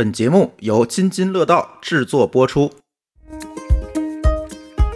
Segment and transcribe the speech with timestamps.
[0.00, 2.72] 本节目由津津乐道制作播出。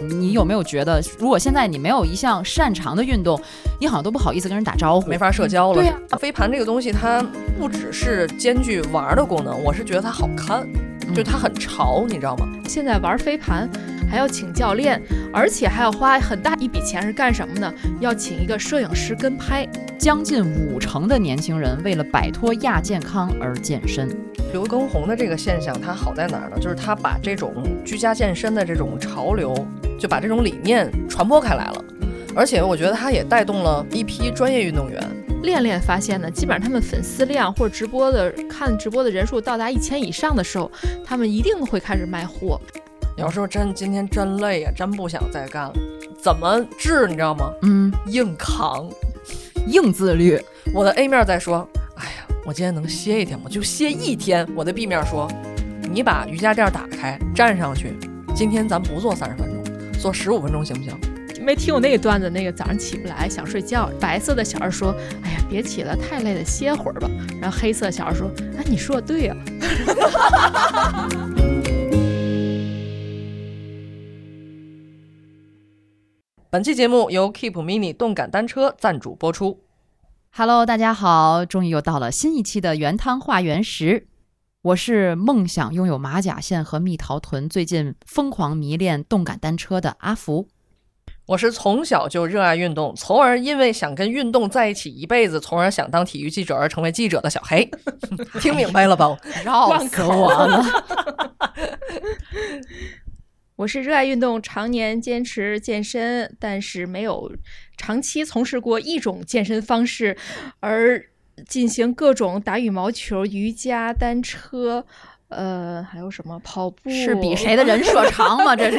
[0.09, 3.39] 你有没有觉得，如果现在你没有一项擅长的运动，
[3.79, 5.75] 你好像都不好意思跟人打招呼，没法社交了。
[5.75, 7.23] 对呀、飞盘这个东西，它
[7.59, 10.67] 不只是兼具玩的功能，我是觉得它好看，
[11.13, 12.47] 就它很潮，你知道吗？
[12.67, 13.69] 现在玩飞盘
[14.15, 15.01] 还要请教练，
[15.33, 17.73] 而且还要花很大一笔钱，是干什么呢？
[17.99, 19.67] 要请一个摄影师跟拍。
[19.99, 24.07] 将近五成的年轻人为了摆脱亚健康而健身。
[24.53, 26.57] 刘畊宏的这个现象，它好在哪儿呢？
[26.61, 29.53] 就是他把这种居家健身的这种潮流，
[29.99, 31.83] 就把这种理念传播开来了。
[32.33, 35.03] 而且我觉得他也带动了一批专业运动员。
[35.43, 40.71] 练练发现呢，基本上他们粉丝量或者直播的看直播的人数到达一千以上的时候，
[41.03, 42.57] 他们一定会开始卖货。
[43.17, 45.73] 有时候真今天真累呀、真不想再干了。
[46.21, 47.07] 怎么治？
[47.07, 47.49] 你知道吗？
[47.61, 48.89] 嗯，硬扛。
[49.67, 50.39] 硬自律。
[50.73, 53.45] 我的 A 面在说，哎呀，我今天能歇一天吗？
[53.49, 54.47] 就歇一天。
[54.53, 55.31] 我的 B 面说，
[55.89, 57.97] 你把瑜伽垫打开，站上去，
[58.35, 60.93] 今天咱不做三十分钟，做十五分钟行不行？
[61.41, 64.93] 没听过那个段子，那个早上起不来想睡觉，白色的小孩说
[65.23, 69.35] ：“哎呀，别起了，太累了，歇会儿吧。”然后黑色小孩说：“哎，你说的对呀、
[76.55, 79.59] 本期节目由 Keep Mini 动感单车赞助播出。
[80.31, 84.07] Hello，大家好，终于又到了新一期的原汤化原食。
[84.61, 90.47] 我是梦想拥有马甲线和蜜桃臀，最近疯狂迷恋动感单车的阿福。
[91.25, 97.69] 我是从小就热爱运动，从而因为想跟运动在一起一辈子，从而想当体育记者而成为记者的小黑。
[98.39, 99.13] 听明白了吧？
[99.43, 100.63] 绕死我了！
[103.57, 107.31] 我是热爱运动，常年坚持健身，但是没有
[107.77, 110.17] 长期从事过一种健身方式，
[110.59, 111.01] 而
[111.47, 114.85] 进行各种打羽毛球、瑜伽、单车，
[115.29, 116.89] 呃，还有什么跑步？
[116.89, 118.53] 是比谁的人设长吗？
[118.57, 118.77] 这是。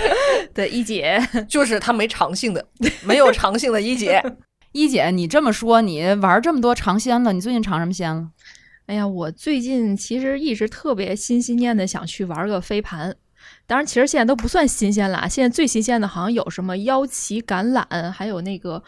[0.54, 2.66] 对一姐， 就是他没长性的，
[3.04, 4.22] 没有长性的一姐。
[4.72, 8.30] 一姐，你这么说，你玩这么多尝鲜了，你最近尝什么鲜了？
[8.86, 13.14] 哎呀，我最近其实一直特别心心念的想去玩个飞盘。
[13.66, 15.28] 当然，其实现在都不算新鲜了啊。
[15.28, 18.82] 现在最新鲜的好像有什么腰旗橄榄，还有那个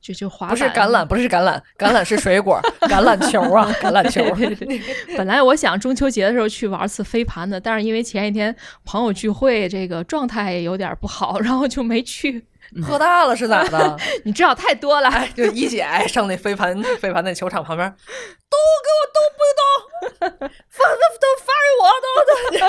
[0.00, 0.56] 就就滑板。
[0.56, 4.22] 不是橄榄，不是橄榄，橄榄是水果，橄榄球啊，橄榄球。
[4.34, 8.54] 对对对本来我想中秋节的时候去玩次飞盘的，但是因为前一天
[8.84, 12.44] 朋友聚会，这个状态有点不好，然后就没去。
[12.80, 13.98] 喝大了是咋的？
[14.24, 15.08] 你知道太多了。
[15.08, 22.06] 哎，就一姐哎上那飞盘 飞盘那球场旁边，都给我都不动， 发都发给我都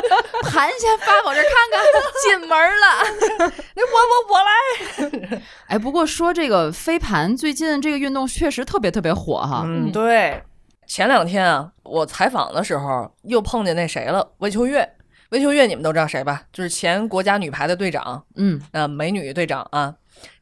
[0.10, 1.84] 都盘先发我这儿看看。
[2.24, 5.42] 进门了，那我我我来。
[5.68, 9.64] 哎，不过说这个飞盘，最近这个运动确实特别特别火哈。
[9.66, 10.42] 嗯，对。
[10.86, 14.88] 前两天啊，我采访的时候又碰见那谁了，魏秋月。
[15.34, 16.44] 魏秋月你们都知道谁吧？
[16.54, 19.92] 就是前国家女排的队长，嗯，呃，美女队长啊。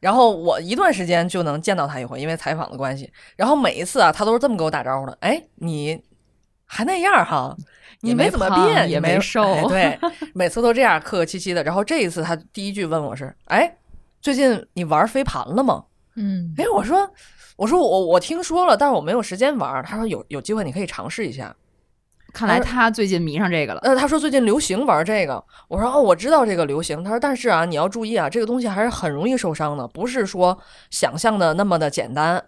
[0.00, 3.10] 然后我一段时间就能见到她一回，因为采访的关系。
[3.34, 5.98] 然后每一次啊，她都是这么给我打招呼的：“哎，你
[6.66, 7.56] 还那样哈，
[8.02, 9.98] 你没怎么变，也没瘦哎对，
[10.34, 11.64] 每次都这样客客气气的。
[11.64, 13.74] 然后这一次，她第一句问我是：“哎，
[14.20, 15.84] 最近你玩飞盘了吗？”
[16.16, 17.10] 嗯，哎，我说，
[17.56, 19.82] 我说我我听说了，但是我没有时间玩儿。
[19.82, 21.56] 他说有有机会你可以尝试一下。
[22.32, 23.80] 看来他最近迷上这个了。
[23.80, 25.44] 呃，他说最近流行玩这个。
[25.68, 27.02] 我说哦，我知道这个流行。
[27.04, 30.58] 他说但是啊，你要注意啊，这个东西还是很容易受伤的，不是说
[30.90, 32.44] 想象的那么的简单。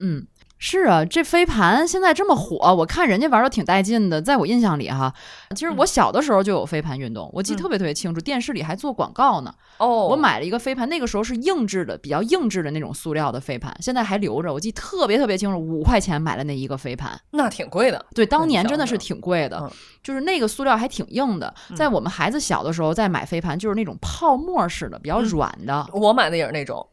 [0.00, 4.22] 嗯，是啊，这飞盘现在这么火，我看人家玩的挺带劲的。
[4.22, 5.12] 在我印象里哈，
[5.54, 9.52] 其实我小的时候就有飞盘运动，我记得特别特别清楚，电视里还做广告呢。
[9.76, 14.52] 哦，我买了一个飞盘，那个时候是硬质的，比较硬质的那种塑料的飞盘，现在还留着。
[14.52, 17.20] 我记得特别特别清楚，五块钱买了那一个飞盘。
[17.32, 18.02] 那挺贵的。
[18.14, 19.70] 对，当年真的是挺贵的，嗯
[20.02, 21.52] 就是那个塑料还挺硬的。
[21.74, 26.86] 在我们孩子小的时候，在买飞盘就是那种泡沫式的，比较嗯软的，我买的也是那种。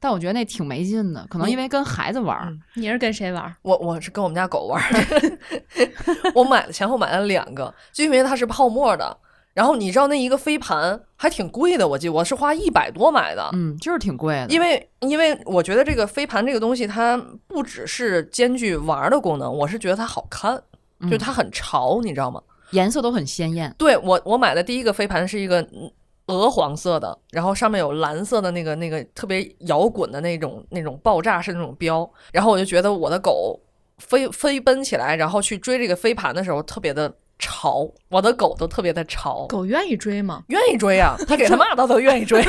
[0.00, 2.46] 但我觉得那挺没劲的，可能因为跟孩子玩儿。
[2.50, 3.54] 嗯你是跟谁玩？
[3.62, 5.38] 我我是跟我们家狗玩儿，
[6.34, 9.16] 我买了前后买了两个，就因为它是泡沫的。
[9.54, 13.50] 然后你知道那一个飞盘还挺贵的，我记得我是花一百多买的。
[13.54, 14.46] 嗯，就是挺贵的。
[14.48, 17.16] 因为因为我觉得这个飞盘这个东西，它
[17.48, 20.62] 不只是兼具玩儿的功能，我是觉得它好看，
[21.00, 22.40] 嗯就它很潮，你知道吗？
[22.70, 23.74] 颜色都很鲜艳。
[23.78, 25.90] 对我我买的第一个飞盘是一个嗯
[26.28, 33.58] 鹅黄色的，然后上面有蓝色的那个那个特别摇滚的那种那种爆炸式那种标，然后我就觉得我的狗
[33.98, 40.42] 飞飞奔起来，然后去追这个飞盘的时候特别的潮，我的狗都特别 的潮，狗愿意追吗？
[40.48, 42.42] 愿意追啊，它给它骂它都愿意追，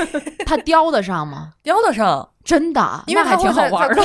[0.46, 1.54] 它叼得上吗？
[1.64, 2.30] 叼得上。
[2.44, 4.04] 真的，因为还它挺好玩的。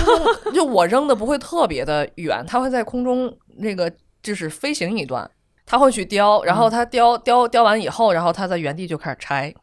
[0.53, 3.91] 就我扔的不会特别的远，它会在空中那个
[4.23, 5.23] 就是飞行一段，
[5.65, 9.55] 它他会去叼，然嗯后它叼叼叼完以后，然后它在原地就开始拆。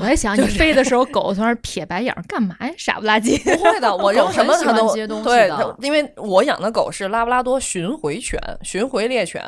[0.00, 2.72] 我还想，你飞的时候狗从那儿撇白眼儿干嘛呀？
[2.78, 3.36] 傻不拉几。
[3.38, 9.42] 不会的， 我扔什么它都接东西对的它因为我养的狗是拉布拉多巡回犬、巡回猎犬。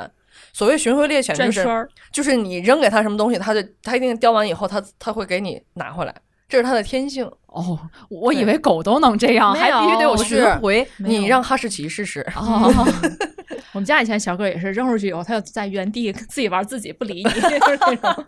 [0.53, 6.15] 所谓巡回猎犬，就是就是你扔给它什么东西，它就它一定叼完以后，它它会给你拿回来，
[6.49, 7.31] 这是它的天性。
[7.53, 10.87] 哦，我以为狗都能这样，还必须得有有巡回。
[10.99, 12.73] 你让哈士奇试试，哦，
[13.73, 18.25] 我们家以前小狗也是扔出去以后，它就在原地自己玩自己，不理你， 就是那种。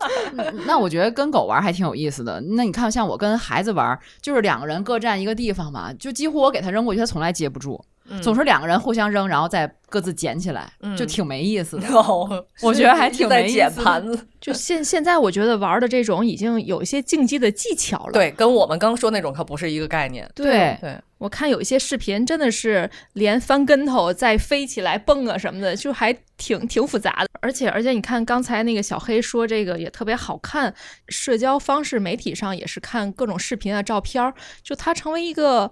[0.65, 2.41] 那我觉得跟狗玩还挺有意思的。
[2.41, 11.87] 那你看，像我跟孩子玩，就是两个人各占一个地方嘛，就几乎我给他扔过去，他从来接不住，嗯总是两个人互相扔，然后再各自捡起来，嗯就挺没意思的。
[11.93, 14.27] 哦，我觉得还挺在捡没意思的盘子。
[14.41, 18.11] 就现现在，我觉得玩的这种已经有一些竞技的技巧了。
[18.11, 20.29] 对，跟我们刚说那种可不是一个概念。
[20.35, 27.27] 对，对，我看有一些视频，真的是连翻跟头再飞起来蹦啊什么的，就还挺挺复杂的。
[27.39, 30.73] 而且而且，你看刚才那个小黑说这个也特别好看，
[31.07, 35.71] 社交方式媒体上也是看各种视频啊、照片儿，就它成为一个。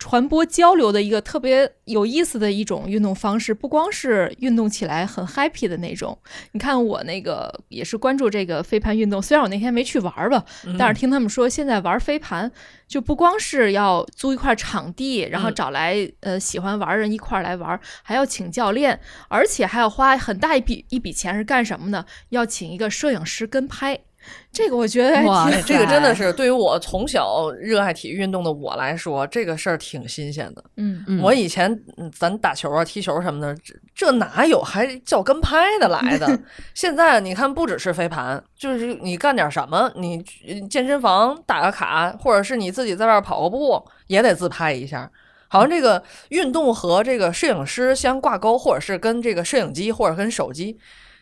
[0.00, 6.18] 传播交流的一个特别有意思的一种运动方式，不光是运动起来很 happy 的那种。
[6.52, 12.50] 你看我那个也是关注这个飞盘运动，虽然我那天没去玩儿吧，嗯但是听他们说，现在玩飞盘
[12.88, 18.98] 就不光是要租一块场地，然后嗯找来、呃喜欢玩人一块儿来玩，还要请教练，
[19.28, 22.06] 而且还要花很大一笔一笔钱是干什么呢？
[22.30, 24.00] 要请一个摄影师跟拍。
[24.52, 30.64] 这个我觉得还挺哇这个真的是对于我从小热爱体育运动的我来说，这个事儿挺新鲜的。
[30.76, 36.38] 嗯嗯我以前嗯咱打球啊、踢球什么的，这这哪有还叫跟拍的来的？
[36.74, 40.22] 现在你看，不只是飞盘，就是你干点什么，你
[40.68, 45.10] 健身房打个卡，或者是你自己在外边跑个步，也得自拍一下。
[45.52, 50.78] 好像这个运动和这个摄影师相挂钩，或者是跟这个摄影机或者跟手机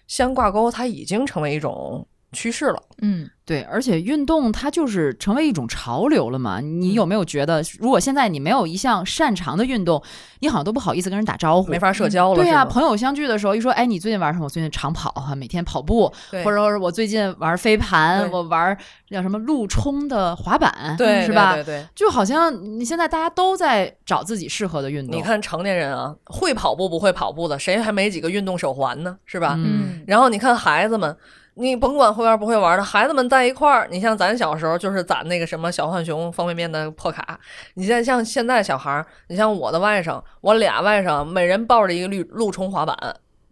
[0.06, 2.82] 相挂钩，它已经成为一种趋势了。
[3.00, 6.60] 嗯对，而且运动它就是成为一种潮流了嘛。
[6.60, 10.02] 你有没有觉得，如果现在你没有一项擅长的运动，
[10.40, 14.44] 你好像都不好意思跟人打招呼，没法社交了，对呀、是吗朋友相聚的时候一说，哎，你最近玩什么？
[14.44, 18.76] 我最近长跑哈，每天跑步，或者说是我最近玩飞盘，我玩
[19.08, 21.54] 叫什么陆冲的滑板，对是吧？
[21.54, 25.16] 对对对就好像你现在大家都在找自己适合的运动。
[25.16, 29.16] 你，看成年人啊，会跑步不会跑步的，谁还没几个运动手环呢？
[29.24, 29.54] 是吧？
[29.56, 31.16] 嗯，然后你看孩子们，
[31.58, 37.38] 你甭管会玩不会玩的，孩子们在一块儿，你像咱小时候就是攒那个什么小浣熊方便面的破卡，
[37.74, 42.96] 你现在像现在小孩儿，你像我的外甥，我俩外甥每人抱着一个绿陆冲滑板。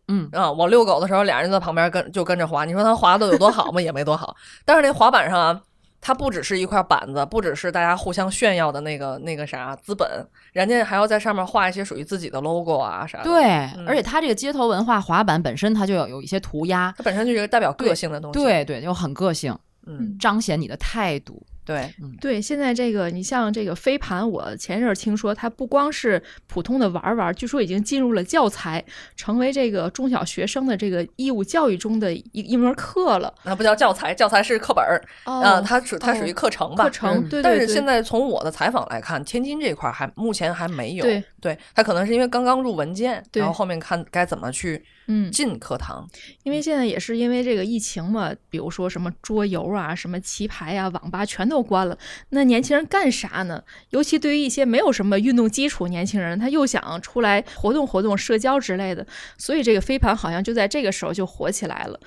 [0.08, 2.64] 嗯啊，我遛狗的时候，俩人在旁边跟就跟着滑。
[2.64, 3.80] 你说他滑的有多好吗？
[3.82, 4.36] 也没多好。
[4.64, 5.60] 但是那滑板上啊，
[6.00, 10.08] 它不只是一块板子，不只是大家互相炫耀的那个那个啥资本，
[10.56, 13.44] 人家还要在上面画一些属于自己的 logo 啊啥的。，对，
[13.76, 19.54] 嗯而且它这个街头文化滑板本身它就有有一些涂鸦，它本身就是一个代表个性的东西。，对对，就很个性，
[19.86, 21.44] 嗯，彰显你的态度。
[21.66, 28.82] 对，对，现在这个你像这个飞盘，我前一阵儿听说它不光是普通的玩玩，据说已经进入了教材，
[29.16, 33.34] 成为这个中小学生的这个义务教育中的一一门课了。
[33.42, 36.84] 那不叫教材，教材是课本儿，哦啊，它属它属于哦课程吧？
[36.84, 37.42] 课程，嗯对对对。
[37.42, 41.02] 但是现在从我的采访来看，天津这块还目前还没有。
[41.02, 46.06] 对，对它可能是因为刚刚入文件，然后后面看该怎么去嗯，进课堂。
[46.44, 51.98] 因为现在也是因为这个疫情嘛，比如说什么桌游啊、什么棋牌啊、网吧全都关了，
[52.30, 53.62] 那年轻人干啥呢？
[53.90, 59.06] 尤其对于一些没有什么运动基础年轻人，他又想出来活动活动、社交之类的，
[59.38, 61.98] 所以这个飞盘好像就在这个时候就火起来了。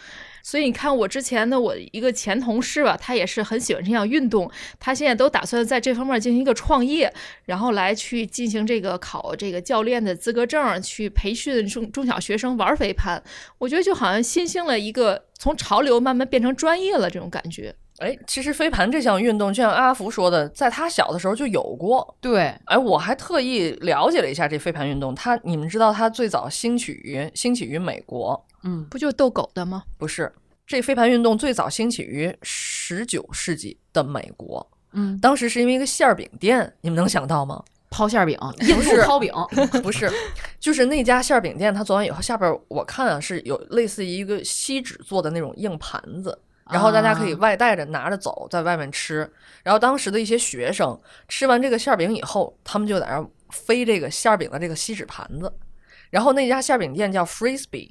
[0.44, 7.14] 所以你看，我之前的我一个前同事吧，他也是很喜欢这项运动，他现在都打算在这方面进行一个创业，
[7.46, 13.22] 然后来去进行这个考这个教练的资格证，去培训中中小学生玩飞盘。
[13.58, 17.76] 我觉得就好像新兴了一个从潮流慢慢变成专业了这种感觉。
[17.98, 22.16] 哎，其实飞盘这项运动，就像阿福说的，在他小的时候就有过。
[22.22, 25.14] 对，哎，我还特意了解了一下这飞盘运动。
[25.14, 29.84] 它，你们知道它最早兴起于兴起于美国，嗯，不就逗狗的吗？
[29.98, 30.32] 不是？
[30.66, 37.64] 这飞盘运动最早兴起于十九世纪的美国，嗯，当时是因为一个馅儿饼店，你们能想到吗？
[37.90, 39.34] 抛馅儿饼，印度是抛饼，
[39.82, 40.08] 不是，
[40.60, 46.38] 就是那家馅儿饼店，他做完以后，下边儿我看啊是有类似于一个锡纸做的那种硬盘子，
[46.70, 49.28] 然后大家可以啊外带着拿着走，在外面吃。
[49.64, 50.96] 然后当时的一些学生
[51.28, 55.52] 吃完这个馅儿饼以后，他们就在那儿飞这个馅儿饼的这个锡纸盘子。
[56.12, 57.90] 然后那家馅儿饼店叫 Frisbee，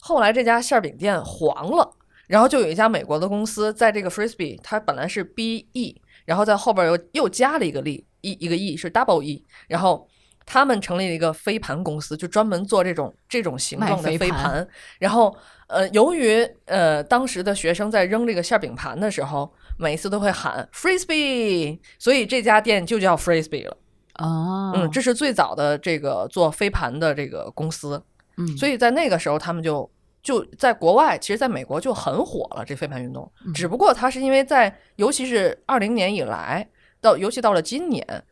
[0.00, 1.90] 后来这家馅儿饼店黄了，
[2.26, 10.08] 然后就有一家美国的公司在这个 Frisbee，它本来是 B E，然后在后边又又加了一个 e 一一个 e 是 double e，然后
[10.46, 14.68] 他们成立了一个飞盘公司，就专门做这种这种形状的飞盘飞盘。
[14.98, 15.36] 然后，
[15.68, 23.76] 呃，由于呃当时的学生在扔这个馅饼盘的时候，每次都会喊 frisbee，所以这家店就叫 frisbee 了。
[24.18, 28.02] 哦，嗯，这是最早的这个做飞盘的这个公司。
[28.40, 29.88] 嗯，所以在那个时候，他们就
[30.22, 33.30] 就在国外，其实在美国就很火了这飞盘运动。
[33.46, 36.68] 嗯只不过它是因为在，尤其是二零年以来，
[37.00, 38.24] 到尤其到了今年，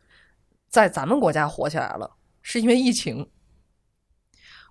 [0.67, 2.11] 在咱们国家火起来了，
[2.41, 3.29] 是因为疫情。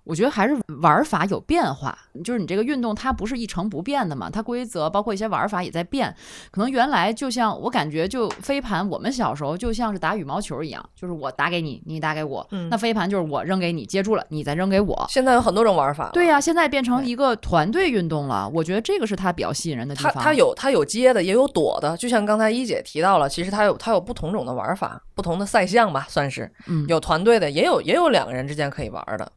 [0.09, 6.11] 我觉得还是玩法有变化，就是你这个运动它不是一成不变的嘛，它规则包括一些玩法也在变。
[6.49, 12.45] 可能原来就像我感觉，就飞盘，我们小时候就像是打羽毛球一样，就是我打给你，你打给我。
[12.49, 15.05] 嗯那飞盘就是我扔给你，接住了，你再扔给我。
[15.09, 16.09] 现在有很多种玩法。
[16.11, 18.49] 对呀、现在变成一个团队运动了。
[18.51, 20.23] 我觉得这个是它比较吸引人的地它方。
[20.23, 21.95] 它有它有接的，也有躲的。
[21.97, 29.31] 就像刚才一姐提到了，其实它有它有不同种的玩法，不同的赛项吧，算是嗯，有团队的，也有也有两个人之间可以玩的。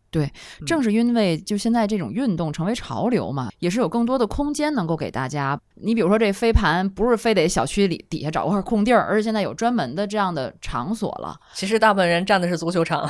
[0.66, 5.59] 正是因为就现在这种运动成为潮流嘛，也是有更多的空间能够给大家。
[5.85, 11.37] 你比如说这飞盘，不是非得小区里底下找块空地儿，而是现在有专门的这样的场所了。
[11.54, 13.09] 其实大部分人站的是足球场。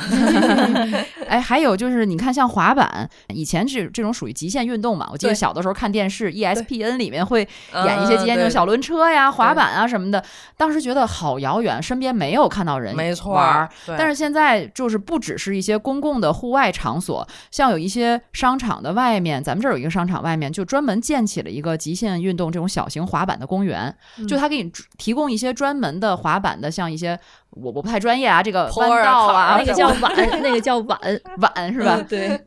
[1.27, 5.07] 哎，还有就是你看，像滑板，以前是这种属于极限运动嘛。
[5.11, 10.23] 我记得小的时候看电视，ESPN 里面会演一啊些极限运动，小轮车呀、滑板啊什么的。
[10.57, 27.19] 当时觉得好遥远，身边没有看到人没错儿。，但是现在就是不只是一些公共的户外场所，像有一些商场的外面，咱们这儿有一个商场外面就专门建起了一个极限运动这种小型滑板的公园，嗯就他给你提供一些专门的滑板的，像一些
[27.51, 30.99] 我我不太专业啊，这个坡道啊，那个叫碗， 那个叫碗，
[31.37, 31.95] 碗是吧？
[31.97, 32.39] 嗯对，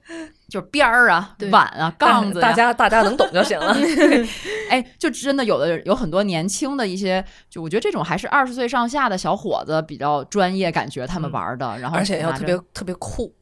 [0.49, 3.77] 就是边儿啊对、碗啊、杠子呀大家大家能懂就行了。
[4.71, 13.33] 哎，就真的有的有很多年轻的一些，就我觉得这种还是二十岁上下的小伙子比较专业，感觉他们嗯玩儿的，然后而且要特别特别酷，对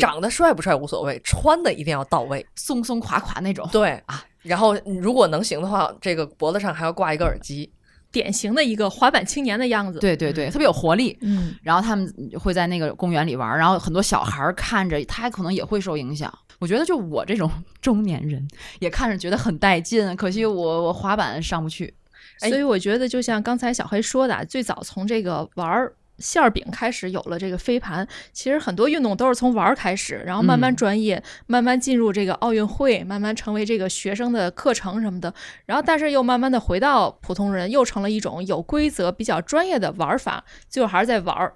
[0.00, 2.44] 长得帅不帅无所谓，穿的一定要到位。
[2.54, 3.68] 松松垮垮那种。
[3.72, 7.70] 对啊，然后如果能行的话，这个脖子上还要挂一个耳机。
[8.12, 11.18] 典型的一个滑板青年的样子。，对对对，特别有活力。
[11.20, 12.08] 嗯，然后他们
[12.38, 16.32] 会在那个公园里玩儿，然后很多小孩儿看着他可能也会受影响。
[16.60, 17.50] 我觉得就我这种
[17.82, 18.46] 中年人
[18.78, 21.92] 也看着觉得很带劲，可惜我我滑板上不去。
[22.40, 25.92] 哎所以我觉得就像刚才小黑说的，最早从这个玩儿。
[26.18, 35.32] 馅儿饼开始有了这个飞盘，其实很多运动都是从玩儿开始，然后慢慢嗯专业，慢慢进入这个奥运会，慢慢成为这个学生的课程什么的，
[35.66, 41.54] 然后但是又慢慢的回到普通人，又成了一种有规则、比较专业的玩法，最后还是在玩儿。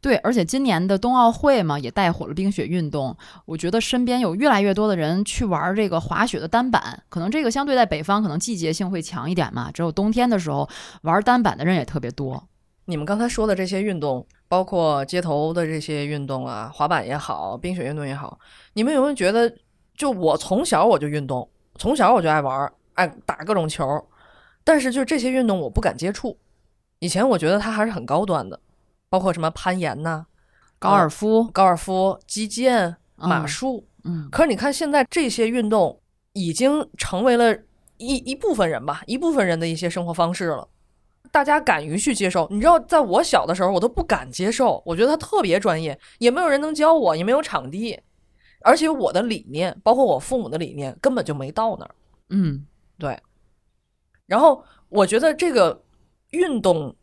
[0.00, 3.16] 对，而且今年的冬奥会嘛，也带火了冰雪运动。
[3.46, 9.70] 我觉得身边有越来越多的人去玩这个滑雪的单板，可能这个相对在北方，可能季节性会强一点嘛。
[9.72, 10.68] 只有冬天的时候，
[11.02, 12.46] 玩单板的人也特别多。
[12.86, 18.38] 你们刚才说的这些运动，包括街头的这些运动啊，滑板也好，冰雪运动也好，
[18.74, 19.52] 你们有没有觉得，
[19.96, 23.86] 就我从小我就运动，从小我就爱玩儿，爱打各种球，
[24.62, 26.36] 但是就这些运动我不敢接触。
[26.98, 28.60] 以前我觉得它还是很高端的，
[29.08, 30.26] 包括什么攀岩呐、
[30.78, 33.86] 高尔夫，高尔夫、击剑、马嗯术。
[34.04, 35.98] 嗯，可是你看，现在这些运动
[36.34, 37.54] 已经成为了
[37.96, 40.68] 一一部分人吧，一部分人的一些生活方式了。
[41.30, 47.98] 大家敢于去接受，你知道，在我小的时候，我都不敢接受，我觉得他特别专业，也没有人能教我，也没有场地，
[48.60, 51.94] 而且我的理念，包括我父母的理念，根本就没到那儿。
[52.30, 52.64] 嗯，
[52.98, 53.18] 对
[54.26, 55.82] 然后我觉得这个
[56.30, 56.94] 运动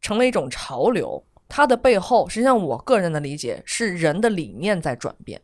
[0.00, 5.40] 成为一种潮流，它的背后，实际上我个人的理解是人的理念在转变。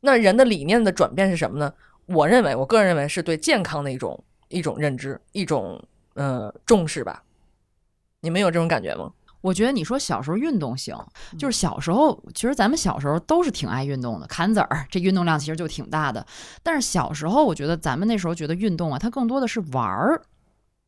[0.00, 1.72] 那人的理念的转变是什么呢？
[2.06, 5.82] 我认为，我个人认为是对健康的一种一种认知，一种
[6.14, 7.22] 呃重视吧。
[8.20, 9.12] 你们有这种感觉吗？
[9.40, 10.96] 我觉得你说小时候运动行，
[11.38, 16.24] 就是小时候，其实咱们小时候都是挺爱运动的，砍子儿这运动量其实就挺大的。
[16.62, 20.22] 但是小时候，我觉得咱们那时候觉得运动啊，它更多的是玩儿，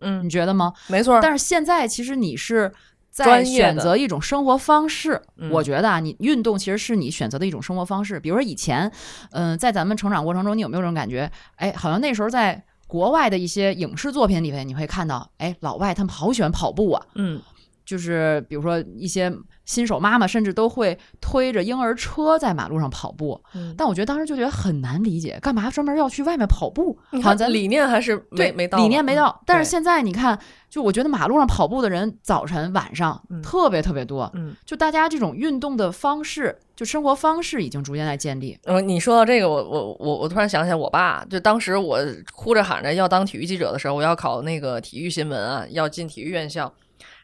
[0.01, 0.73] 嗯你，觉得吗？
[0.89, 1.21] 没错。
[1.21, 2.73] 但是现在其实你是
[3.11, 5.21] 在选择一种生活方式。
[5.37, 8.19] 嗯我觉得啊，你运动其实是你选择的一种生活方式。
[8.19, 8.91] 比如说以前，
[9.33, 11.31] 嗯、在咱们成长过程中，你有没有这种感觉？
[11.57, 17.07] 哎，好像那时候在国外的一些影视作品里面，你会看到，哎，老外他们好喜欢跑步啊。
[17.15, 17.41] 嗯，
[17.87, 19.33] 就是比如说一些
[19.65, 23.41] 新手妈妈，甚至都会推着婴儿车在马路上跑步。
[23.55, 26.99] 嗯但我觉得当时就觉得很难理解，干嘛专门要去外面跑步？
[27.13, 29.41] 好像咱理念还是对没没到，理念没到。
[29.47, 30.39] 但是现在你看，
[30.69, 34.31] 就我觉得马路上跑步的人，早晨晚上嗯特别特别多。
[34.35, 34.55] 嗯。
[34.65, 38.59] 就大家这种运动的方式，就生活方式已经逐渐在建立。
[38.65, 41.99] 嗯，你说到这个，我我我我突然想起来，我爸就当时我
[42.35, 46.73] 哭着喊着要当体育记者的时候，我要考那个体育新闻啊，要进体育院校，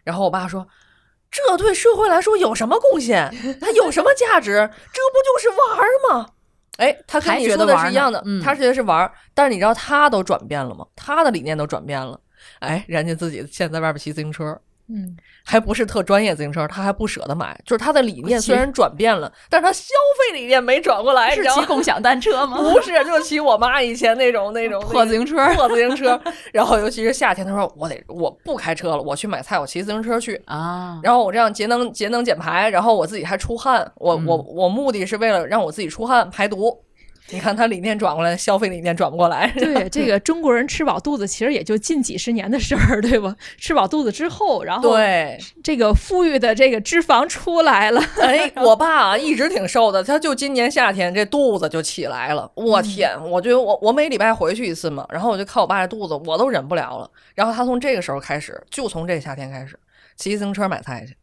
[0.05, 0.67] 然后我爸说
[1.31, 3.31] ：“这对社会来说有什么贡献？
[3.61, 4.53] 它有什么价值？
[4.93, 6.27] 这不就是玩儿吗？
[6.79, 10.87] 哎，他跟还你说的觉得是一样的，呢嗯他觉得是玩儿，但是你知道他都转变了吗？
[10.97, 12.19] 他的理念都转变了。
[12.59, 21.43] 哎，人家自己现在在外边骑自行车，嗯，还不是特专业自行车，他还不舍得买，就是他的理念虽然转变了，但是他消费理念没转过来，是？
[21.45, 22.59] 骑共享单车吗？
[22.63, 26.21] 不是，就是骑我妈以前那种那种 破自行车破自行车。
[26.53, 30.41] 然后尤其是夏天，他说我得我不开车了，我去买菜，我骑自行车去。
[30.47, 36.77] 啊，然后我这样节能节能减排，然后我自己还出汗，我、我嗯我目的是为了让我自己出汗排毒。
[37.33, 39.51] 你看他理念转过来，消费理念转不过来。
[39.57, 43.35] 对， 这个中国人吃饱肚子，其实也就近几十年的事儿，对吧？
[43.57, 52.51] 吃饱肚子之后，然后对，这个富裕的这个脂肪出来了，哎，我爸啊一直挺瘦的，他就今年夏天这肚子就起来了。
[52.55, 57.11] 我天，我觉得我我每礼拜回去一次嘛，然后我就看我爸这肚子，我都忍不了了。
[57.35, 59.79] 然后他从这个时候开始，就从这夏天开始
[60.17, 61.17] 骑自行车买菜去。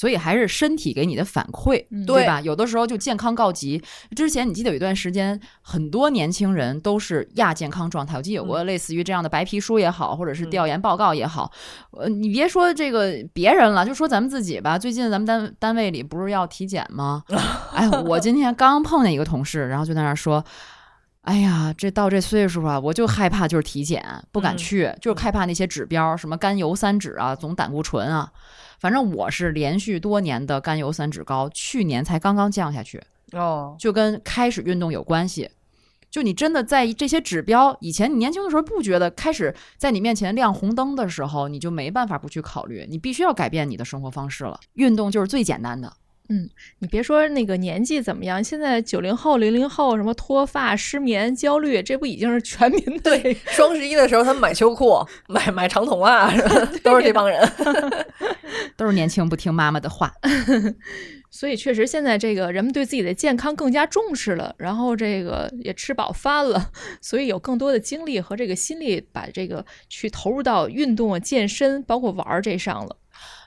[0.00, 2.40] 所以还是身体给你的反馈，嗯对吧？
[2.40, 3.82] 有的时候就健康告急。
[4.16, 8.16] 之前你记得有一段时间，很多年轻人都是亚健康状态。
[8.16, 11.52] 我记得有过类似于这样的白皮书也好，或者是调研报告也好。
[11.90, 14.78] 呃，你别说这个别人了，就说咱们自己吧。
[14.78, 17.22] 最近咱们单单位里不是要体检吗？
[17.76, 20.42] 哎，我今天刚碰见一个同事，然后就在那儿说。
[21.22, 24.02] 哎呀，这到这岁数啊，我就害怕就是体检，
[24.32, 28.32] 不敢嗯去，就是害怕那些指标，什么甘油三酯啊，总胆固醇啊。
[28.80, 33.00] 反正我是连续多年的甘油三酯高，去年才刚刚降下去，
[33.32, 35.50] 哦，就跟开始运动有关系。
[36.10, 44.58] 就你真的在意这些指标，以前你年轻的时候不觉得，开始在你面前亮红灯的时候，你就没办法不去考虑，你必须要改变你的生活方式了。
[44.72, 45.92] 运动就是最简单的。
[46.78, 56.30] 你别说那个年纪怎么样，现在九零后、零零后什么脱发、失眠、焦虑，这不已经是全民对，双十一的时候他们买秋裤、买买长筒袜，
[56.82, 57.40] 都是这帮人。
[58.76, 60.12] 都是年轻不听妈妈的话，
[61.30, 66.70] 所以确实现在这个人们对自己的健康更加重视了，然后这个也吃饱饭了，
[67.00, 72.96] 所以有更多的精力和这个心力把这个去投入到运动啊、健身，包括玩儿这上了。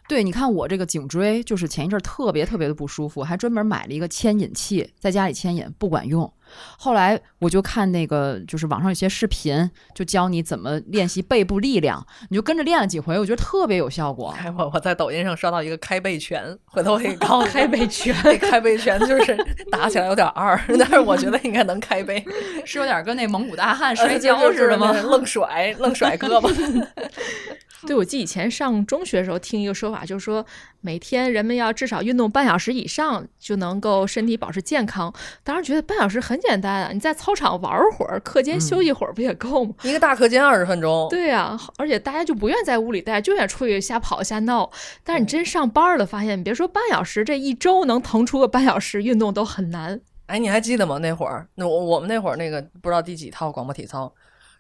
[0.08, 6.32] 对，你看我这个颈椎，就是前一阵儿特别特别的不舒服，还专门买了一个牵引器，在家里牵引不管用。
[6.78, 14.36] 后来我就看那个，就是网上有些视频，就教你怎么练习背部力量，你就跟着练了几回，我觉得特别有效果。
[14.38, 19.36] 哎，我我在抖音上刷到一个开背拳，回头我给你 告诉开背拳 开背拳就是
[19.72, 22.24] 打起来有点二，但是我觉得应该能开背。
[22.66, 24.92] 是有点跟那蒙古大汉呃摔跤似的吗？
[24.92, 26.54] 愣甩，愣甩胳膊。
[27.86, 30.46] 对，我记得以前上中学的时候听一个说法，就是说
[30.82, 35.14] 每天人们要至少运动半小时以上，就能够身体保持健康。
[35.44, 39.74] 当时觉得半小时很简单啊，你在操场玩会儿，课间休息会儿不也够吗？
[39.84, 44.72] 一个大课间二十分钟，对呀、而且大家就不愿在屋里待，就愿出去瞎跑瞎闹。
[45.04, 50.00] 但是你真上班了，发现你别说半小时，这一周能腾出个半小时运动都很难。
[50.28, 50.98] 哎，你还记得吗？
[51.00, 54.12] 那会儿，那我我们那会儿那个不知道第几套广播体操，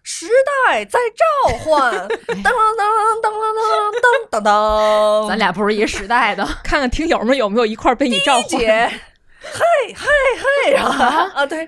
[0.04, 0.28] 时
[0.68, 1.92] 代在召唤，
[2.28, 6.46] 当当当当当当当当，咱俩不是一个时代的。
[6.64, 8.44] 看看听友们有没有一块儿被你召唤。
[8.50, 8.92] 姐，
[9.42, 10.06] 嘿嘿
[10.68, 11.46] 嘿啊啊！
[11.46, 11.68] 对，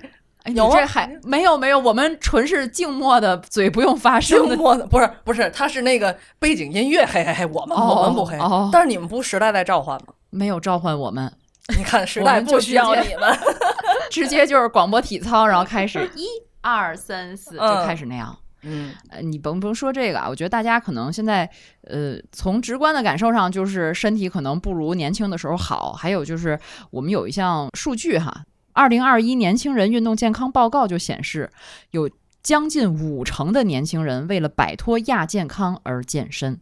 [0.54, 4.46] 有啊这还没有没有，我们纯是静默的，嘴不用发声。
[4.46, 10.12] 静默的不是不是，它是那个背景音乐，嘿嘿嘿，我们我们不嘿哦，但是你们不时代在召唤吗？
[10.28, 11.32] 没有召唤我们，
[11.76, 13.34] 你看时代不需要你们，
[14.10, 16.26] 直接就是广播体操，然后开始一
[16.66, 18.36] 二三四就嗯开始那样。
[18.62, 21.48] 嗯，呃，你甭甭说这个啊，我觉得大家可能现在，
[21.82, 25.92] 呃，从直观的感受上，就是身体可能不如年轻的时候好。
[25.92, 26.58] 还有就是，
[26.90, 31.48] 我们有一项数据哈，二零二一年轻人运动健康报告就显示，
[31.92, 32.10] 有
[32.42, 36.58] 将近五成的年轻人为了摆脱亚健康而健身。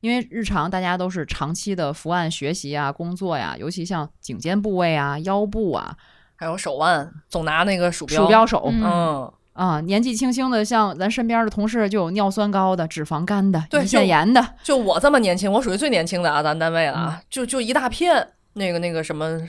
[0.00, 5.96] 因为日常大家都是长期的伏案学习啊、工作呀，尤其像颈肩部位啊、腰部啊、
[6.34, 19.40] 还有手腕，总拿那个鼠标，鼠标手，嗯嗯，啊，年纪轻轻的，像咱身边的同事就有尿酸高的、脂肪肝的、对胰腺炎的，就我这么年轻，我属于最年轻的啊，咱单位了嗯啊，就就一大片那个那个什么，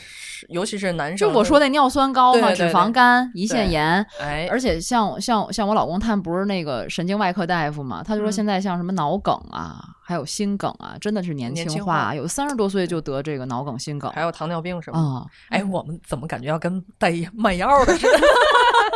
[0.49, 15.07] 尤其是男生，就我说，那尿酸高嘛、对对对脂肪肝、胰腺炎，哎，而且像像像我老公他们不是那个神经外科大夫嘛，他就说嗯现在像什么脑梗啊，还有心梗啊，真的是年轻化，轻化有三十多岁就得这个脑梗、心梗还有糖尿病什么的。
[15.07, 15.25] 啊。
[15.49, 18.19] 哎，我们怎么感觉要跟带 卖药的似的？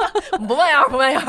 [0.48, 1.20] 不卖药，不卖药。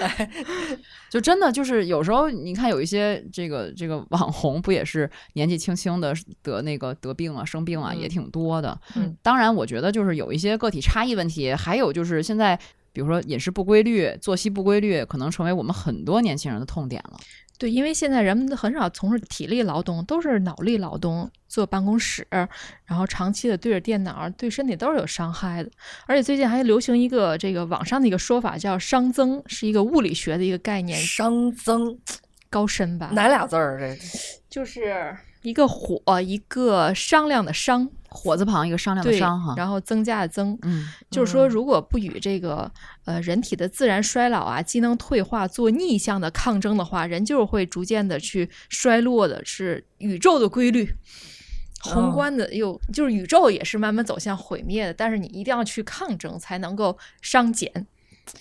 [0.00, 0.30] 哎，
[1.10, 8.78] 就真的就是有时候你看有一些这个这个网红不也是年纪轻轻的得那个得病啊生病啊也嗯挺多的。
[8.94, 12.58] 嗯，当然我觉得就是有一些个体差异问题，还有就是现在
[12.92, 17.18] 比如说饮食不规律、作息不规律，可能成为我们很多年轻人的痛点了。
[17.58, 22.26] 对，因为现在人们很少从事体力劳动，都是脑力劳动，坐办公室，
[22.84, 25.70] 然后长期的对着电脑，对身体都是有伤害的。
[26.06, 31.98] 而且最近还流行一个这个网上的一个说法，叫熵增，是一个物理学的一个概念，熵增
[32.50, 33.10] 高深吧？
[33.12, 33.78] 哪俩字儿？
[33.78, 33.96] 这
[34.50, 40.58] 就是一个火，一个商量的商，火字旁一个商量的商哈，，然后增加的增。
[40.62, 42.68] 嗯，就是说，嗯如果不与这个
[43.04, 50.92] 呃人体的自然衰老啊、机能退化做逆向的抗争的话，人就是会逐渐的去衰落的，是宇宙的规律。
[51.78, 57.86] 宏哦观的又就是宇宙也是慢慢走向毁灭的，但是你一定要去抗争，才能够商减。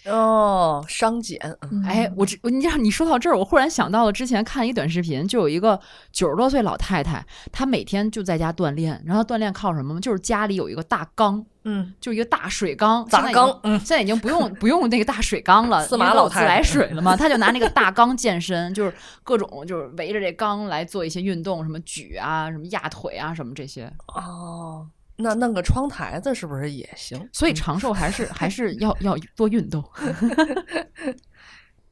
[0.06, 1.40] 哦，商减，
[1.72, 5.80] 嗯哎，我这你知道你说到这儿，我忽然想到了之前看一短视频，就有一个
[6.12, 10.00] 九十多岁老太太，她每天就在家锻炼，然后锻炼靠什么吗？
[10.00, 18.94] 就是家里有一个大缸，嗯，就一个大水缸，砸现在已经缸嗯现在已经不用不用那个大水缸了， 司马老太太自来水了嘛， 她就拿那个大缸健身，就是
[19.24, 23.92] 各种就是围着这缸来做一些运动，什么举啊，什么压腿啊，什么这些。
[24.08, 27.30] 哦，那弄个窗台子是不是也行？
[27.32, 29.84] 所以长寿还是还是要 要多运动。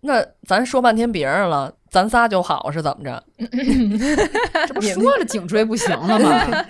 [0.05, 3.23] 那咱说半天别人了，咱仨就好是怎么着？
[4.67, 6.65] 这不说了颈椎不行了吗？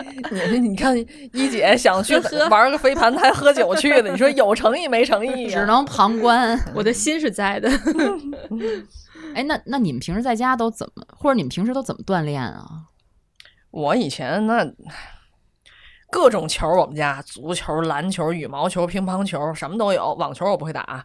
[0.51, 2.15] 你你看一姐想去
[2.51, 5.59] 玩个飞盘还喝酒去的，你说有诚意没诚意呀？
[5.59, 6.55] 只能旁观。
[6.75, 7.67] 我的心是在的。
[9.33, 12.67] 哎，那那你们平时在家都怎么，或者你们平时都怎么锻炼啊？
[13.71, 14.63] 我以前那
[16.13, 21.03] 各种球，我们家足球、篮球、羽毛球、乒乓球什么都有，网球我不会打，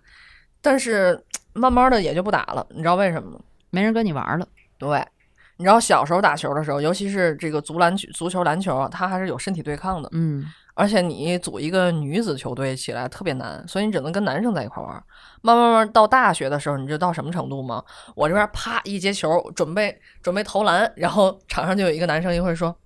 [0.61, 1.19] 但是
[1.55, 2.65] 慢慢的也就不打了。
[2.69, 3.41] 你知道为什么吗？
[3.71, 5.03] 没人跟你玩了，对，
[5.57, 10.45] 你知道小时候打球的时候，尤其是这个足篮球、足球、篮球啊，它还是有身体对抗的，嗯，
[10.75, 15.03] 而且你组一个女子球队起来特别难，所以你只能跟男生在一块玩。
[15.41, 17.83] 慢慢慢到大学的时候，你知道到什么程度吗？
[18.15, 22.77] 我这边啪一接球，准备准备投篮，然后场上就有一个男生一会说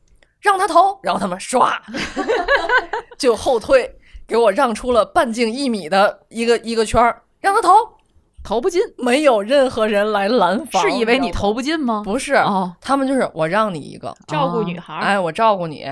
[0.42, 1.72] 让他投，然后他们唰
[3.16, 7.70] 就后退，给我让出了半径一米的一个一个圈儿，让他投，
[8.42, 12.02] 投不进，没有任何人来拦防，是以为你投不进吗？
[12.04, 15.86] 不是，哦，他们就是我让你一个，照顾哦女孩儿，哎，我照顾你，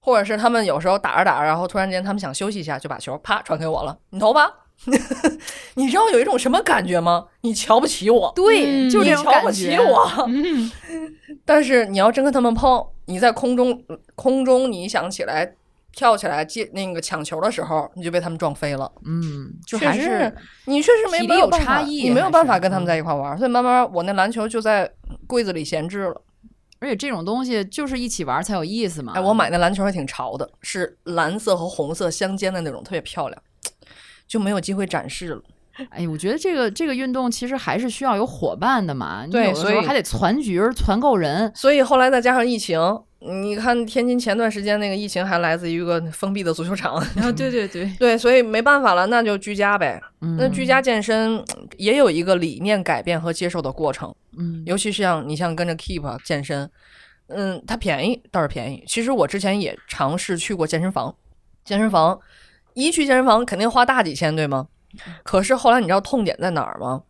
[0.00, 4.50] 或者是他们有时候打着打着，然后突然间他们想休息一下，就把球啪传给我了，你投吧。
[5.74, 7.26] 你知道有一种什么感觉吗？
[7.42, 9.78] 你瞧不起我，对，嗯就是你这种感瞧不起觉。
[9.78, 10.24] 我。
[10.28, 10.70] 嗯，
[11.44, 13.82] 但是你要真跟他们碰，你在空中
[14.14, 15.54] 空中你想起来
[15.92, 18.90] 跳起来接那个抢球的时候，你就被他们撞飞了。
[19.04, 24.90] 嗯，就确实还是你确实没没有办法差异你没有办法跟他们嗯在一块玩，所以慢慢我那篮球就在
[25.26, 26.20] 柜子里闲置了。
[26.80, 29.14] 而且这种东西就是一起玩才有意思嘛。
[29.14, 33.42] 哎，我买那篮球还挺潮的，是蓝色和红色相间的那种，特别漂亮，
[34.26, 35.42] 就没有机会展示了。
[35.90, 39.24] 哎，我觉得这个这个运动其实还是需要有伙伴的嘛。
[39.26, 41.50] 你对所以还得攒局儿，攒够人。
[41.54, 42.78] 所以后来再加上疫情，
[43.18, 50.00] 你看天津前段时间那个疫情还来自于一个封闭的足球场， 然 后对对对，对，所以没办法了，那就居家呗。
[50.20, 56.70] 嗯，那居家健身嗯也有一个理念改变和接受的过程，嗯，尤其是像你像跟着 Keep 啊健身，
[57.26, 58.84] 嗯，它便宜倒是便宜。
[58.86, 61.12] 其实我之前也尝试去过健身房，
[61.64, 62.16] 健身房
[62.74, 64.68] 一去健身房肯定花大几千，对吗？
[65.22, 67.02] 可是后来你知道痛点在哪儿吗？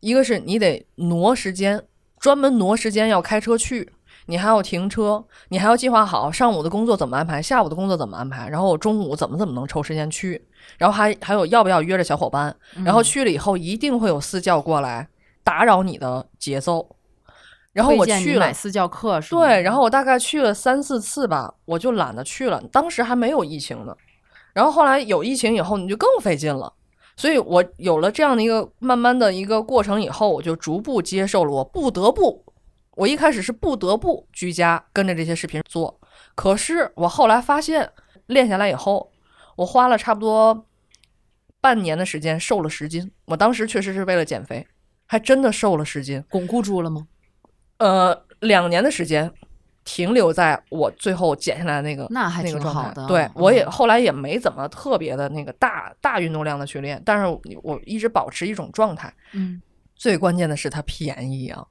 [0.00, 1.82] 一个是你得挪时间，
[2.18, 3.92] 专门挪时间要开车去，
[4.26, 10.44] 你还要停车，你还要计划好上午的工作怎么安排，下午的工作怎么安排，然后我中午怎么怎么能抽时间去，
[10.78, 12.54] 然后还还有要不要约着小伙伴，
[12.84, 15.08] 然后去了以后一定会有私教过来
[15.44, 16.96] 打扰你的节奏，
[17.72, 18.52] 然后我去了买。
[18.52, 19.40] 私教课是吗？
[19.40, 22.62] 对，然后我大概去了三四次吧，我就懒得去了。
[22.70, 23.96] 当时还没有疫情呢，
[24.52, 26.72] 然后后来有疫情以后，你就更费劲了。
[27.16, 32.44] 所以我有了这样的一个慢慢的一个过程以后，我就逐步接受了，我不得不，
[32.96, 36.00] 我一开始是不得不居家跟着这些视频做。
[36.34, 37.90] 可是我后来发现，
[38.26, 39.12] 练下来以后，
[39.56, 40.66] 我花了差不多
[41.60, 43.10] 半年的时间瘦了十斤。
[43.26, 44.66] 我当时确实是为了减肥，
[45.06, 46.24] 还真的瘦了十斤。
[46.30, 47.06] 巩固住了吗？
[47.76, 49.30] 呃，两年的时间
[49.84, 52.80] 停留在我最后减下来的那个那还那个状态。
[52.82, 53.06] 挺好的。
[53.06, 57.26] 对我也嗯后来也没怎么特别的那个大大运动量的去练，但是
[57.62, 59.12] 我一直保持一种状态。
[59.32, 59.60] 嗯，
[59.96, 61.66] 最关键的是它便宜啊，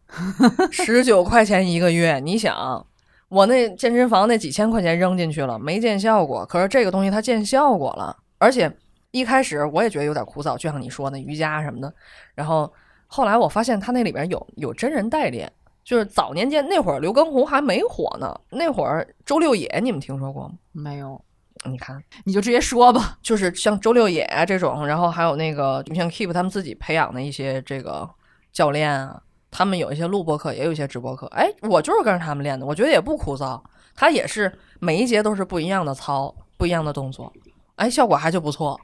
[0.72, 2.20] 十九块钱一个月。
[2.20, 2.86] 你想，
[3.30, 8.70] 我那健身房那几千块钱扔进去了，没见效果，可是这个东西它见效果了，而且
[9.12, 11.94] 一开始我也觉得有点枯燥，就像你说的瑜伽什么的，
[12.36, 12.72] 然后
[13.08, 15.50] 后来我发现它那里边有有真人代练。
[15.92, 20.54] 就是早年间那会儿刘畊宏还没火呢，那会儿周六野你们听说过吗？
[20.72, 21.22] 没有，
[21.70, 23.18] 你看，你就直接说吧。
[23.22, 28.10] 就是像周六野这种，然后还有那个你像 Keep 他们自己培养的一些这个
[28.54, 31.28] 教练啊，他们有一些录播课，也有一些直播课。
[31.28, 33.62] 哎，我就是跟着他们练的，我觉得也不枯燥。
[33.94, 34.50] 他也是
[34.80, 37.34] 每一节都是不一样的操，不一样的动作，
[37.76, 38.80] 哎，效果还就不错。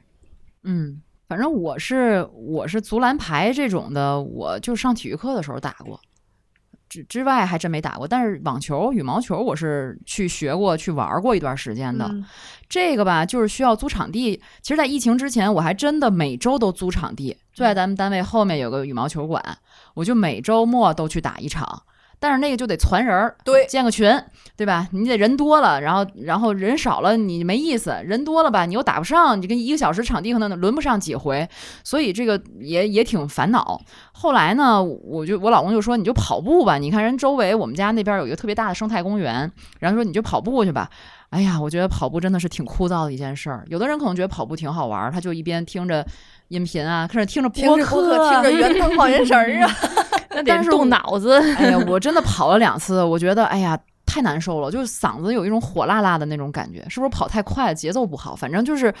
[0.62, 5.98] 嗯，反正我是我是足篮排这种的，我就上体育课的时候打过，
[6.88, 8.06] 之之外还真没打过。
[8.08, 12.06] 但是网球、羽毛球我是去学过、去玩过一段时间的。
[12.06, 12.24] 嗯
[12.68, 14.38] 这个吧，就是需要租场地。
[14.60, 19.42] 其实，在疫情之前，我还真的每周都租场地，就在咱们单位后面有个羽毛球馆，
[19.94, 21.82] 我就每周末都去打一场。
[22.20, 24.10] 但是那个就得攒人儿，对建个群，
[24.56, 24.88] 对吧？
[24.92, 31.48] 你得人多了，然后然后人少了你没意思，人多了吧你又打不上，你跟一个小时场地可能轮不上几回，
[31.84, 33.80] 所以这个也也挺烦恼。
[34.12, 40.90] 后来呢，我就我老公就说你就跑步吧，你看人周围我们家那边有一个特别大的生态公园，然后说你就跑步去吧。
[41.30, 43.64] 哎呀，我觉得跑步真的是挺枯燥的一件事儿。
[43.68, 46.04] 有的人可能觉得跑步挺好玩儿，他就一边听着
[46.48, 49.70] 音频啊，看着听着播客，客，听着圆灯晃眼神儿啊。
[50.30, 51.38] 那得但是动脑子。
[51.56, 58.34] 哎呀，我真的跑了两次，我觉得哎呀太难受了，就是嗓子有一种火辣辣的那种感觉，是不是跑太快了，节奏不好？
[58.34, 58.92] 反正就是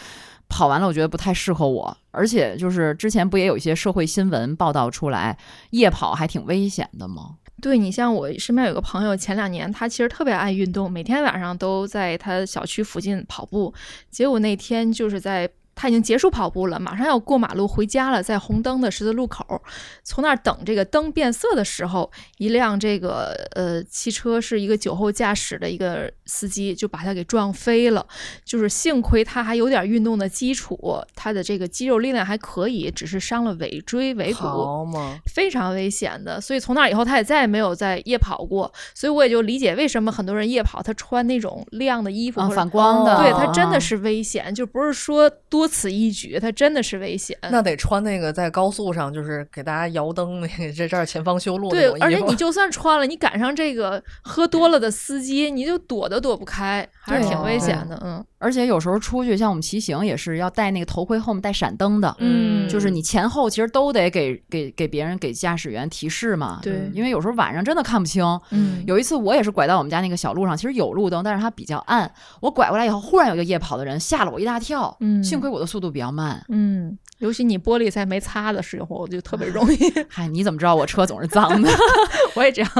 [0.48, 1.96] 跑完了，我觉得不太适合我。
[2.10, 5.38] 而且就是之前不也有一些社会新闻报道出来，
[5.70, 7.36] 夜跑还挺危险的吗？
[7.60, 13.72] 对你像我身边有个朋友，前两年他其实特别爱运动，每天晚上都在他小区附近跑步。
[14.10, 15.48] 结果那天就是在
[15.80, 19.62] 他已经结束跑步了，马上要过马路回家了，在红灯的十字路口，
[20.02, 28.04] 从那儿等这个灯变色的时候，一辆这个呃汽车是一个酒后驾驶的一个司机，就把他给撞飞了。
[28.44, 30.76] 就是幸亏他还有点运动的基础，
[31.14, 34.88] 他的这个肌肉力量还可以，只是伤了尾椎尾骨。
[35.32, 47.38] 非常危险的，所以从那以后他也再也没有在夜跑过，所以我也就理解为什么很多人夜跑他穿那种亮的衣服反光的，对他真的啊是危险，就不是说多此一举，它真的是危险。
[47.52, 58.00] 那得穿那个在高速上就是给大家摇灯那个这这儿前方修路对而且你就算穿了，你赶上这个喝多了的司机，你就躲都躲不开，还是挺危险的。
[58.02, 62.14] 嗯而且有时候出去，像我们骑行也是要戴那个头盔，后面带闪灯的。
[62.20, 68.24] 嗯，就是你前后其实都得给给给别人给驾驶员提示嘛，对因为有时候晚上真的看不清。
[68.50, 72.10] 嗯有一次我也是拐到我们家那个小路上，其实有路灯，但是它比较暗。
[72.40, 74.96] 我拐过来以后，忽然有一个夜跑的人，吓了我一大跳。
[75.00, 76.44] 嗯幸亏我的速度比较慢。
[76.48, 79.78] 嗯，尤其你玻璃在没擦的时候，我就特别容易。
[80.08, 81.68] 嗨，你怎么知道我车总是脏的？
[82.36, 82.70] 我也这样。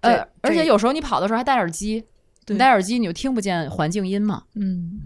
[0.00, 2.06] 呃，而且有时候你跑的时候还戴耳机，对
[2.48, 4.44] 你戴耳机你就听不见环境音嘛。
[4.54, 5.00] 嗯，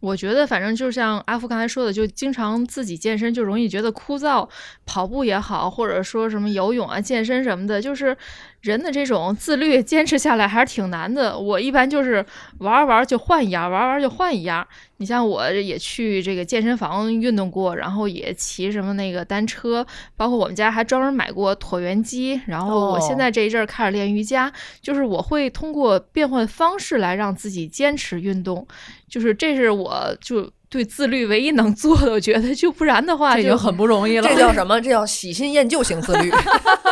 [0.00, 4.48] 我觉得反正就像阿福刚才说的，就经常自己健身就容易觉得枯燥，
[4.84, 8.16] 跑步也好，或者说什么游泳啊、健身什么的，就是
[8.62, 11.38] 人的这种自律坚持下来还是挺难的。
[11.38, 12.24] 我一般就是
[12.58, 14.66] 玩儿玩儿就换一样，玩儿玩儿就换一样。
[14.98, 19.84] 你像我也去这个健身房运动过，然后也骑什么那个单车，
[20.16, 22.40] 包括我们家还专门买过椭圆机。
[22.46, 28.64] 然后我现哦在这一阵儿开始练瑜伽，就是我会通过变换方式来让自己坚持运动。
[29.08, 34.26] 就是这是我就对自律唯一能做的，我觉得，就不然的话就这已经很不容易了。
[34.26, 34.80] 这叫什么？
[34.80, 36.32] 这叫喜新厌旧型自律。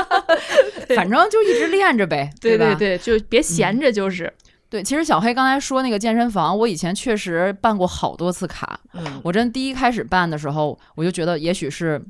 [0.94, 4.30] 反正就一直练着呗，对对对，就别闲着，就是。
[4.68, 8.78] 对，其实小黑刚才说那个健身房，我以前确实办过好多次卡。
[8.92, 12.00] 嗯，我真第一开始办的时候，我就觉得也许是，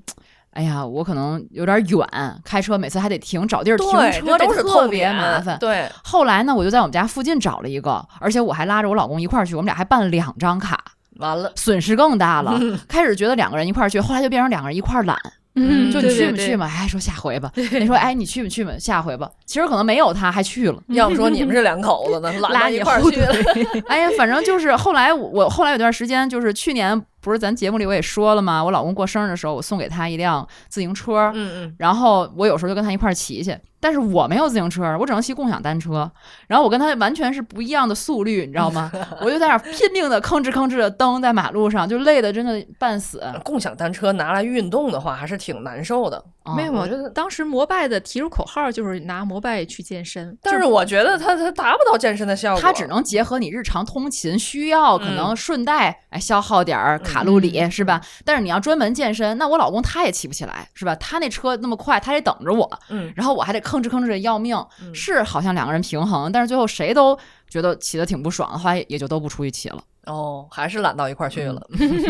[0.51, 2.07] 哎呀，我可能有点远，
[2.45, 5.57] 开车每次还得停找地儿停，车，这都是特别麻烦。
[5.59, 10.85] 对，后来呢，我就在我们家附近找了一个，而且我还拉着我老公一块儿去，我们俩还办了两张卡，
[11.21, 12.59] 完了，损失更大了。
[12.89, 15.17] 开始觉得两个人一块儿去，后来就变成两个人一块儿懒，
[15.55, 16.67] 嗯就你去不去嘛？
[16.67, 17.51] 哎，说下回吧。
[17.55, 18.73] 你说哎，你去不去嘛？
[18.79, 19.31] 下回吧。
[19.45, 20.83] 其实可能没有他，还去了。
[20.89, 23.35] 要不说你们是两口子呢， 拉一块儿去了。
[23.89, 28.63] 哎呀，反正就是后来我我后来有段时间，就是去年不是咱节目里我也说了嘛？
[28.65, 33.57] 我老公过生日的时候，我送给他一辆自行车，嗯嗯，然后我有时候就跟他一块儿骑去。
[33.81, 36.11] 但是我没有自行车，我只能骑共享单车。
[36.47, 38.90] 然后我跟他完全是不一样的速率，你知道吗？
[39.23, 43.23] 我就在那儿拼命的吭哧吭哧的蹬在马路上，就累的真的半死。
[43.45, 46.23] 共享单车拿来运动的话，还是挺难受的。
[46.43, 52.61] 啊没有，我觉得当时摩拜的提出口号就是拿摩拜去健身，但是我觉得它它达不到健身的效果。
[52.61, 58.01] 它只能结合你日常通勤需要，可能嗯顺带哎消耗点儿卡路里，是吧？
[58.25, 60.95] 但是你要专门健身，那我老公他也骑不起来，是吧？
[60.97, 67.17] 他那车那么快，他得等着我，嗯，然后我还得吭哧吭哧的要命，嗯是好像两个人平衡，但是最后谁都
[67.49, 69.83] 觉得骑的挺不爽，的话也就都不出去骑了。
[70.07, 71.63] 哦，还是懒到一块儿去了。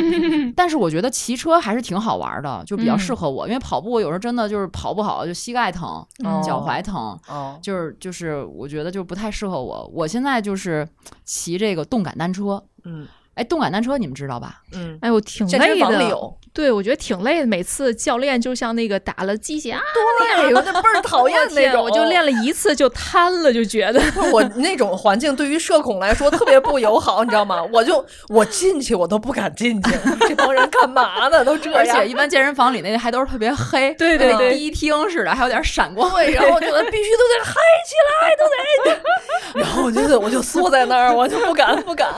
[0.57, 5.89] 但是我觉得骑车还是挺好玩的，就比较嗯适合我，因为跑步我有时候真的就是跑不好，就膝盖疼、
[6.25, 9.91] 哦脚踝疼，哦，就是就是我觉得就不太适合我。
[9.93, 10.87] 我现在就是
[11.25, 14.63] 骑这个动感单车，嗯，哎，动感单车你们知道吧？
[14.73, 15.85] 嗯，哎呦，挺健身累的。
[15.85, 17.47] 房里有，对，我觉得挺累的。
[17.47, 27.63] 每次教练就像那个打了鸡血啊，对，我那 倍儿讨厌那种，我就练了一次就瘫了，就觉得 我那种环境对于社恐来说特别不友好，你知道吗？
[27.73, 29.91] 我就我进去我都不敢进去，
[30.29, 31.45] 这帮人干嘛呢？
[31.45, 36.11] 都这样，而且一般健身房里那还都是特别黑，跟对对对迪厅似的，还有点闪光。
[36.11, 37.55] 对，然后我觉得必须都得嗨
[37.87, 39.01] 起来，都得，
[39.63, 42.09] 然后我就我就缩在那儿，我就不敢不敢。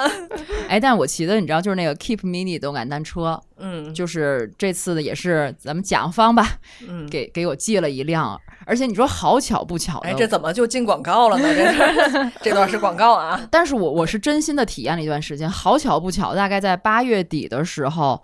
[0.69, 11.49] 哎，但我骑的你知道，就是那个 Keep Mini 动感单车，嗯就是这次的也是咱们甲方吧，嗯，给给我寄了一辆，而且你说好巧不巧的，哎，这怎么就进广告了呢？
[11.55, 13.41] 这是 这段是广告啊。
[13.51, 18.23] 但是我我是真心的体验了一段时间，好巧不巧，大概在八月底的时候，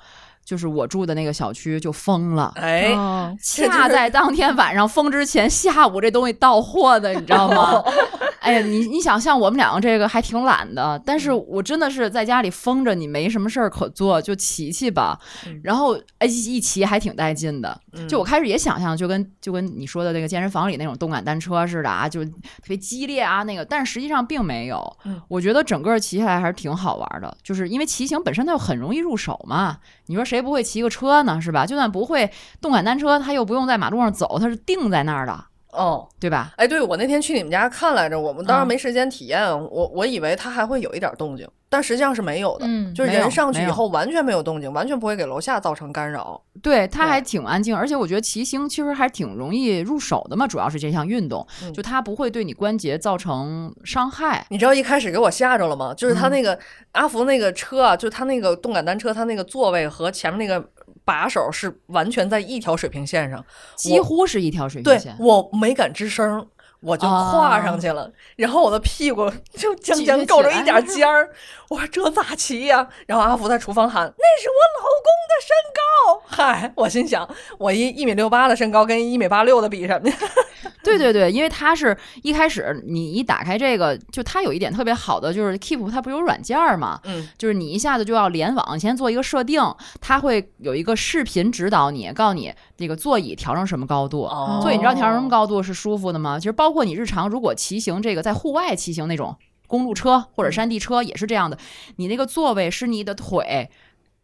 [0.49, 2.51] 就是我住的那个小区就封了。
[2.57, 2.91] 哎，
[3.39, 7.85] 恰在当天晚上封之前，下午这东西到货的，你知道吗？
[8.41, 15.21] 哎呀，你你想，像我们两个这个还挺懒的，但是我真的是在家里封着，你没什么事儿可做，就骑骑吧。
[15.47, 17.79] 嗯然后哎，一一骑还挺带劲的。
[17.93, 22.31] 嗯就我开始也想象，就跟就跟你说的那个健身房里那种动感单车似的啊，就特
[22.69, 24.97] 别激烈啊那个，但是实际上并没有。
[25.05, 29.77] 嗯我觉得整个骑下来还是挺好玩的，就是因为骑行本身它就很容易入手嘛。
[30.09, 31.41] 你说谁不会骑个车呢？
[31.41, 31.65] 是吧？
[31.65, 35.45] 就算不会动感单车，他又不用在马路上走，他是定在那儿的，
[35.79, 36.53] 哦，对吧？
[36.57, 42.67] 哎，对我那天去你们家看来着，我们当然嗯没时间体验，我我以为它还会有一点动静，但实际上是没有的。
[42.67, 46.41] 嗯就是人上去以后完全没有动静，完全不会给楼下造成干扰。
[46.61, 54.45] 对，它还挺安静，而且我觉得骑行其实还挺容易入手的嘛，主要是这项运动，嗯就它不会对你关节造成伤害。
[54.51, 55.95] 你知道一开始给我吓着了吗？
[55.97, 56.59] 就是他嗯那个、
[56.93, 60.69] 阿福那个车啊，就他那个动感单车，他那个座位和前面那个
[61.09, 63.43] 把手是完全在一条水平线上，
[63.77, 65.17] 几乎是一条水平对线。
[65.19, 66.47] 我没敢吱声。
[66.81, 71.31] 我就跨上去了，然后我的屁股 就将将够着一点尖儿。
[71.69, 80.17] 我说这咋骑呀、然后阿福在厨房喊：“那是我老公的身高。”嗨，我心想，我一一米六八的身高跟一米八六的比什么呀？
[80.83, 89.61] 对对对，因为它是一开始你一打开这个，就它有一点特别好的，就是 Keep 它不有软件儿嘛，嗯就是你一下子就要联网，先做一个设定，
[90.01, 94.23] 它会有一个视频指导你，告诉你这个座椅调成什么高度。
[94.23, 96.39] 哦座椅你知道调成什么高度是舒服的吗？
[96.39, 99.37] 其实包括你日常如果骑行这个在户外骑行那种
[99.67, 101.59] 公路车或者山地车也是这样的，
[101.97, 103.69] 你那个座位是你的腿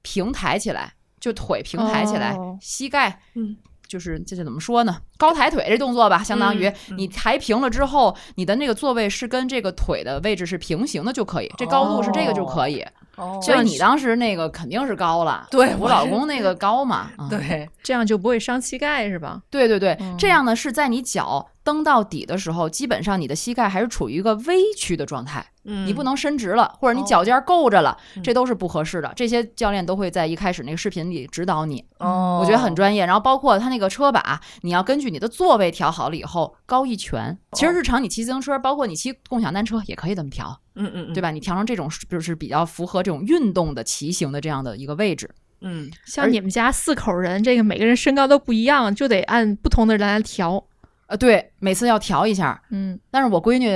[0.01, 4.97] 平抬起来，就腿平抬起来，哦膝盖嗯就是这这怎么说呢？
[5.19, 12.81] 高抬腿这动作吧，相当于你抬平了之后，你的那个座位是跟这个腿的位置是平行的就可以，这高度是这个就可以。
[12.81, 19.41] 哦所以你当时那个肯定是高了，对我我老公那个高嘛， 嗯对，这样就不会伤膝盖是吧？
[19.51, 29.13] 对对对，嗯这样呢是在你脚蹬到底的时候，基本上你的膝盖还是处于一个微曲的状态，嗯你不能伸直了，或者你脚尖够着了，嗯这都是不合适的。
[29.17, 33.07] 这些教练都会在一开始那个视频里指导你，哦，我觉得很专业。
[33.07, 37.39] 然后包括他那个车把，你要根据你的座位调好了以后，高一拳。
[37.53, 41.31] 其实日常你骑自行车，包括你骑共享单车也可以这么调，嗯嗯嗯，对吧？
[41.31, 45.31] 你调成这种就是比较符合这种运动的骑行的这样的一个位置。
[45.61, 50.63] 嗯像你们家四口人，这个每个人身高都不一样，就得按不同的人来调。
[51.07, 52.61] 呃，对，每次要调一下。
[52.71, 53.67] 嗯但是我闺女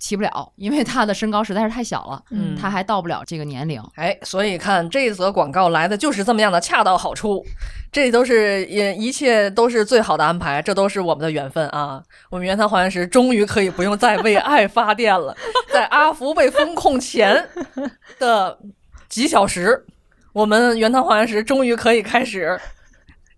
[0.00, 3.80] 骑不了，因为他的身高实在是太小了，嗯他还到不了这个年龄。
[3.94, 7.44] 哎，所以看这一则广告来的就是这么样的恰到好处，
[7.92, 12.02] 这都是也一切都是最好的安排，这都是我们的缘分啊！
[12.30, 15.36] 我们原汤化原石终于可以不用再为爱发电了，
[15.70, 17.46] 在阿福被封控前
[18.18, 18.58] 的
[19.08, 19.84] 几小时，
[20.32, 22.58] 我们原汤化原石终于可以开始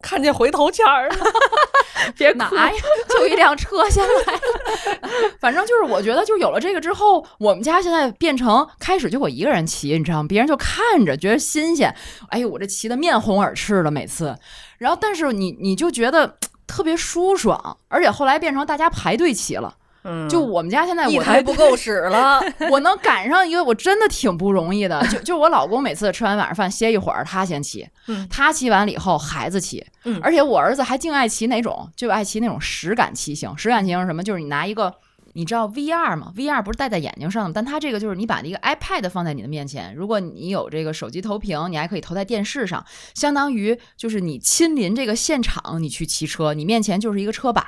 [0.03, 1.17] 看见回头钱儿了。
[2.19, 2.73] 别拿呀？
[3.09, 5.31] 就一辆车先来了。
[5.39, 10.27] 反正就是，我觉得就有了这个之后，我们家现在变成开始就我一个人骑，你知道吗？
[10.29, 11.95] 别人就看着觉得新鲜，
[12.31, 14.37] 哎呦，我这骑的面红耳赤的每次。
[14.79, 16.37] 然后，但是你你就觉得
[16.67, 19.77] 特别舒爽，而且后来变成大家排队骑了。
[20.05, 25.01] 嗯就我们家现在一我台不够使了， 我能赶上一个，我真的挺不容易的。
[25.09, 33.57] 就就我老公每次吃完晚上饭歇一会儿，他先骑，嗯他骑完了以后孩子骑，嗯而且我儿子还净爱骑哪种，就爱骑那种实感骑行。
[33.57, 34.23] 实感骑行是什么？
[34.23, 34.95] 就是你拿一个。
[35.35, 37.53] 你知道 VR 吗？VR 不是戴在眼睛上的吗？
[37.55, 42.85] 但它这个就是你把一个 iPad 放在你的面前，如果你有这个手机投屏，你还可以投在电视上，
[43.15, 47.65] 相当于就是你亲临这个现场，你去骑车，你面前就是一个车把，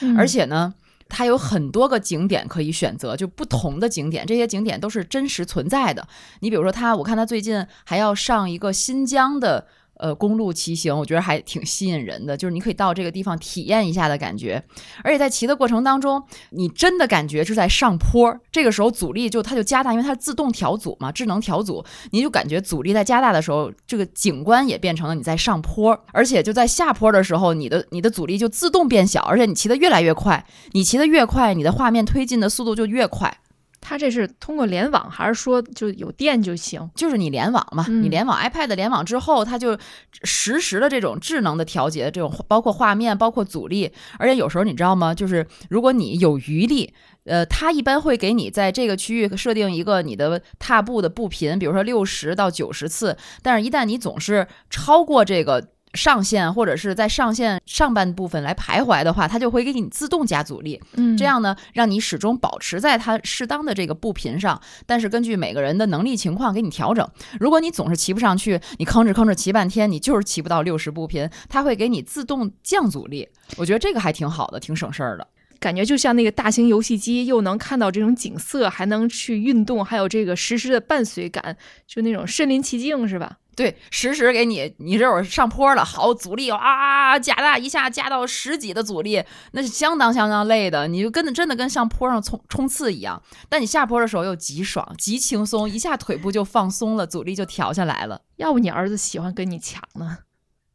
[0.00, 0.72] 嗯而且呢，
[1.08, 6.06] 它有很多个景点可以选择，就不同的景点，这些景点都是真实存在的。
[6.40, 9.66] 你比如说他，我看他最近还要上一个新疆的
[9.98, 14.62] 呃公路骑行，我觉得还挺吸引人的，就是你可以到这个地方体验一下的感觉。
[15.02, 33.38] 而且在骑的过程当中，你真的感觉是在上坡，这个时候阻力就它就加大，因为它是自动调阻嘛，智能调阻，你就感觉阻力在加大的时候，这个景观也变成了你在上坡，而且就在下坡的时候，你的你的阻力就自动变小，而且你骑得越来越快，你骑得越快，你的画面推进的速度就越快。
[33.80, 36.90] 它这是通过联网，还是说就有电就行？
[36.94, 39.78] 就是你联网嘛，嗯你联网 iPad 联网之后，它就
[40.24, 45.14] 实时的这种智能的调节，这种包括画面，包括阻力，而且有时候你知道吗？
[45.14, 46.92] 就是如果你有余力。
[47.24, 53.14] 呃，它一般会给你在这个区域设定一个你的踏步的步频，比如说六十到九十次。
[53.42, 55.68] 但是，一旦你总是超过这个
[55.98, 60.80] 上限，或者是在上限上半部分来徘徊的话，它就会给你自动加阻力。
[60.94, 67.06] 嗯这样呢，让你始终保持在它适当的这个步频上，但是根据每个人的能力情况给你调整。
[67.40, 73.28] 如果你总是骑不上去，你吭哧吭哧骑半天，你就是骑不到六十步频，它会给你自动降阻力。
[73.56, 75.26] 我觉得这个还挺好的，挺省事儿的。
[75.60, 83.38] 感觉就像那个大型游戏机，又能看到这种景色，还能去运动，还有这个实时的伴随感，就那种身临其境，是吧？
[83.58, 93.20] 对，实时给你，你这会儿上坡了，好阻力啊，加大一下加到十几的阻力，那是相当相当累的，你就跟真的跟上坡上冲冲刺一样。
[93.48, 98.20] 但你下坡的时候又极爽，极轻松，一下腿部就放松了，阻力就调下来了。
[98.36, 100.18] 要不你儿子喜欢跟你抢呢？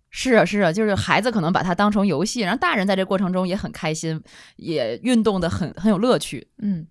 [0.09, 4.21] 是啊，是啊，就是孩子可能把它当成游戏，然后大人在这过程中也很开心，
[4.57, 6.85] 也运动的很很有乐趣嗯，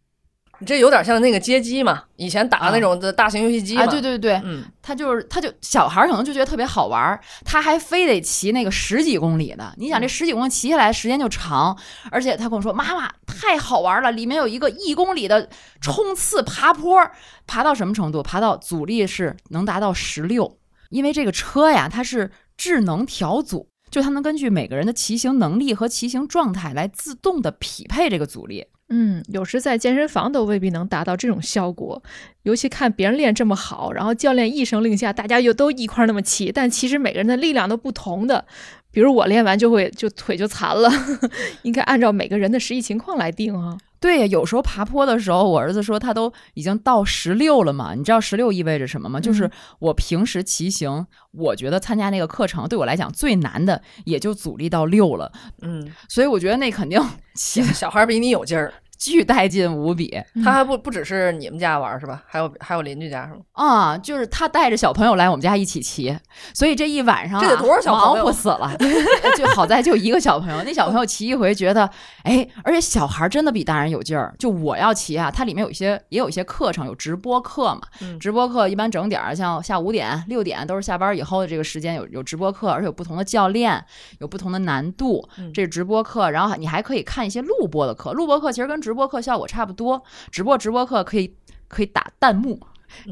[0.63, 3.83] 你这有点像那个街机嘛，以前打的那种的大型游戏机嘛。
[3.83, 3.87] 啊！
[3.89, 9.75] 对对对，嗯，他就是他就小孩儿可能就觉得特别好玩儿，他还非得骑那个十几公里的。
[9.77, 11.77] 你想这十几公里骑下来时间就长，
[12.13, 15.49] 而且他跟我说：“妈妈太好玩了，里面有一个一公里的
[15.81, 17.11] 冲刺爬坡，
[17.45, 18.23] 爬到什么程度？
[18.23, 20.59] 爬到阻力是能达到十六，
[20.91, 28.65] 因为这个车呀它是智能调阻。”就它能根据每个人的骑行能力和骑行状态来自动的匹配这个阻力。
[28.95, 32.03] 嗯，有时在健身房都未必能达到这种效果，
[32.43, 38.45] 尤其看别人练这么好，然后教练一声令下，大家又都一块儿那么骑，但其实每个人的力量都不同的。
[38.91, 40.91] 比如我练完就会就腿就残了，
[41.65, 43.79] 应该按照每个人的实际情况来定啊。
[43.99, 47.95] 对呀，有时候爬坡的时候，我儿子说他都已经到十六了嘛。
[47.95, 49.21] 你知道十六意味着什么吗？
[49.21, 55.33] 就是我平时骑行，我觉得参加那个课程对我来讲最难的，也就阻力到六了。
[55.63, 57.01] 嗯，所以我觉得那肯定
[57.37, 58.75] 骑小孩比你有劲儿，
[59.05, 62.23] 巨带劲无比嗯他还不不只是你们家玩是吧？
[62.25, 63.41] 还有还有邻居家是吗？
[63.53, 66.17] 啊、就是他带着小朋友来我们家一起骑，
[66.55, 68.71] 所以这一晚上、啊、这得多少小朋友忙活死了。
[69.37, 71.91] 就好在就一个小朋友，那小朋友骑一回觉得，
[72.23, 74.33] 哎，而且小孩真的比大人有劲儿。
[74.39, 77.81] 就我要骑啊，它里面有一些也有一些课程，有直播课嘛。
[78.03, 83.85] 嗯直播课一般整点儿，像下午五点、六点都是下班以后的这个时间有有直播课，而且有不同的教练，
[84.21, 85.29] 有不同的难度。
[85.39, 88.13] 嗯这是直播课，然后你还可以看一些录播的课。
[88.13, 91.35] 录播课其实跟直播课效果差不多，直播直播课可以
[91.69, 92.61] 可以打弹幕，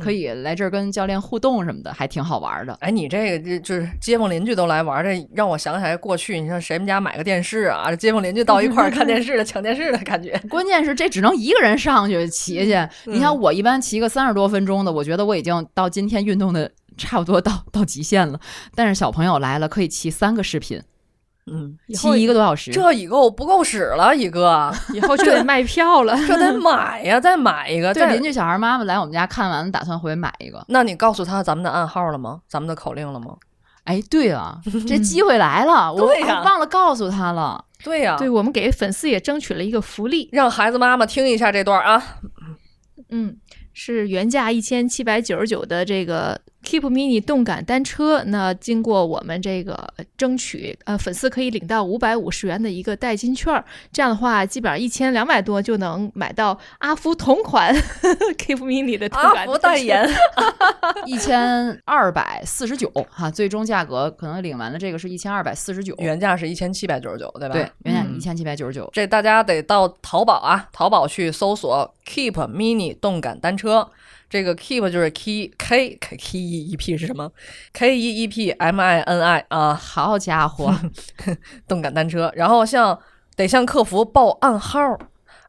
[0.00, 2.76] 可以来这儿跟教练互动什么的，还挺好玩的。
[2.80, 7.88] 哎，你这个这就是街坊邻居都来玩儿，这让我想起来过去，你说谁们家买个电视啊？
[7.88, 10.38] 这街坊邻居到一块儿 看电视的、 抢电视的感觉。
[10.48, 12.76] 关键是这只能一个人上去骑去。
[13.06, 18.38] 你嗯看我一般骑个三十多分钟的，我觉得我已经到今天运动的差不多到到极限了。
[18.74, 20.82] 但是小朋友来了，可以骑三个视频，
[21.50, 22.70] 嗯，骑一个多小时。
[22.70, 26.16] 这一个不够使了，一个以后就得卖票了。
[26.26, 27.92] 这得买呀，再买一个。
[27.92, 30.64] 对邻居小孩妈妈来我们家看完，打算回买一个。
[30.68, 32.40] 那你告诉他咱们的暗号了吗？
[32.48, 33.36] 咱们的口令了吗？
[33.84, 36.12] 哎，对啊，这机会来了，我
[36.44, 37.64] 忘了告诉他了。
[37.82, 42.02] 对呀、对我们给粉丝也争取了一个福利，让孩子妈妈听一下这段啊。
[43.08, 43.34] 嗯，
[43.72, 46.38] 是原价一千七百九十九的这个
[46.70, 57.74] Keep Mini 动感单车，那经过我们这个争取，呃，粉丝可以领到五百五十元的一个代金券儿，这样的话，基本上一千两百多就能买到阿福同款
[58.38, 60.08] Keep Mini 的动阿福感单车代言，
[61.06, 67.52] 一千二百四十九哈，最终价格可能领完了这个是一千二百四十九，原价是一千七百九十九，对吧？
[67.52, 68.88] 对，原价嗯一千七百九十九。
[68.92, 73.90] 这大家得到淘宝啊，淘宝去搜索 Keep Mini 动感单车。
[74.30, 77.30] 这个 Keep 就是 K K K K E E P 是什么
[77.72, 80.72] ？K E E P M I N I 啊，好家伙，
[81.66, 82.32] 动感单车。
[82.36, 82.98] 然后向
[83.34, 84.78] 得向客服报暗号，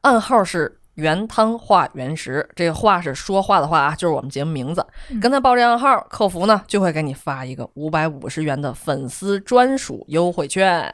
[0.01, 2.49] 暗号是原汤化原食。
[2.55, 4.83] 这个话是说话的话啊，就是我们节目名字。
[5.21, 10.91] 跟他报这暗号，客服呢就会给你发一个五百五十元的粉丝专属优惠券。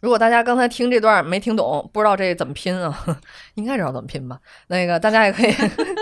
[0.00, 3.20] 如果大家刚才听这段没听懂，不知道这怎么拼啊，
[3.56, 4.38] 应该知道怎么拼吧？
[4.68, 5.97] 那个大家也可以我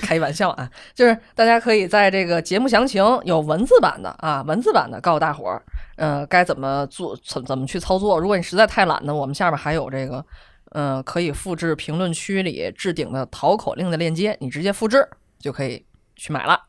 [0.00, 5.62] 开玩笑啊，就是大家可以在这个节目详情有文字版的啊，文字版的告诉大伙儿，
[5.96, 8.18] 呃，该怎么做，怎怎么去操作。
[8.18, 10.24] 如果你实在太懒呢，我们下面还有这个，
[10.72, 15.08] 呃，可以复制评论区里置顶的淘口令的链接，你直接复制
[15.38, 16.60] 就可以去买了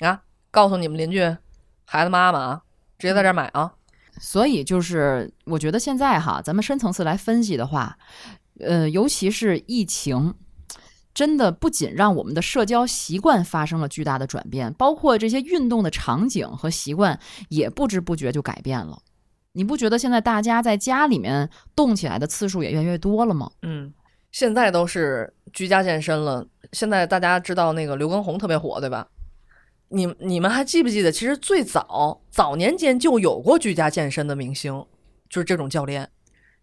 [0.00, 0.22] 啊。
[0.50, 1.20] 告诉你们邻居、
[1.84, 2.62] 孩子妈妈啊，
[2.98, 3.72] 直接在这儿买啊。
[4.18, 7.98] 所以就是，我觉得现在哈，咱们深层次来分析的话，
[8.60, 10.32] 呃，尤其是疫情，
[11.16, 18.98] 真的不仅让我们的社交习惯发生了巨大的转变，包括这些运动的场景和习惯也不知不觉就改变了。
[19.52, 23.50] 你不觉得现在大家在家里面动起来的次数也越来越多了吗？
[23.62, 23.90] 嗯，
[24.30, 26.46] 现在都是居家健身了。
[26.72, 29.08] 现在大家知道那个刘畊宏特别火，对吧？
[29.88, 34.84] 你你们还记不记得，其实最早早年间就有过居家健身的明星，
[35.30, 36.10] 就是这种教练，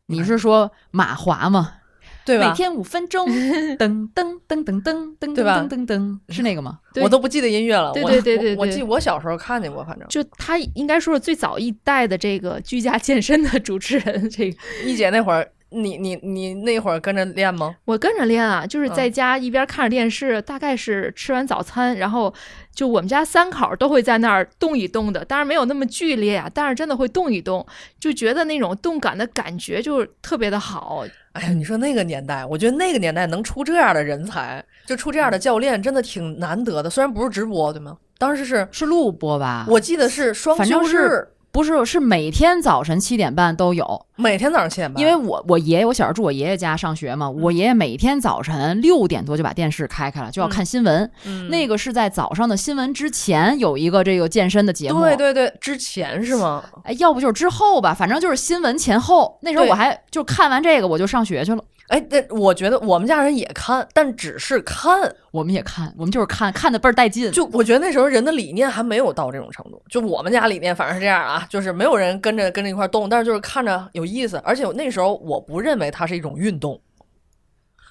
[0.06, 1.78] 你是说马华吗？
[2.26, 2.49] 对吧？
[2.49, 3.28] 每天五分钟，
[3.78, 6.80] 噔噔噔噔噔噔对吧噔噔噔，是那个吗？
[7.01, 7.91] 我都不记得音乐了。
[7.93, 17.76] 对我对对对对我我记得我小时候看见过，反正就他应该说是最早一代的这个居家健身的主持人，这个一姐那会儿，你你你那会儿跟着练吗？
[17.86, 22.34] 我跟着练啊，就是在嗯家一边看着电视，大概是吃完早餐，然后
[22.74, 27.65] 就我们家三口儿都会在那儿动一动的，当然没有那么剧烈啊，但是真的会动一动，
[27.99, 31.05] 就觉得那种动感的感觉就是特别的好。
[31.34, 36.89] 哎呀，你说那个年代，我觉得那个年代能出这样的人才，就出这样的教练，真的挺难得的。
[36.89, 37.97] 虽然不是直播，对吗？
[38.19, 39.65] 当时是是录播吧？
[39.67, 45.01] 我记得是双反正休日是，不是是每天早晨七点半都有，每天早上七点半。
[45.01, 51.09] 因为我我爷爷我小时候住我爷爷家上学嘛，我爷爷每天早晨六点多就把电视开开了，就要看新闻。
[51.26, 56.64] 嗯那个是在早上的新闻之前有一个这个健身的节目，对对对，之前是吗？
[56.84, 59.38] 哎，要不就是之后吧，反正就是新闻前后。
[59.41, 61.64] 那时候我还就看完这个我就上学去了。
[61.89, 65.14] 哎，那我觉得我们家人也看，但只是看。
[65.32, 67.32] 我们也看，我们就是看看的倍儿带劲。
[67.32, 69.82] 就我觉得那时候人的理念还没有到这种程度。
[69.89, 74.38] 就我们家理念反正是这样啊，就是没有人跟着跟着一块儿动，但是就是看着有意思。
[74.38, 76.82] 而且那时候我不认为它是一种运动，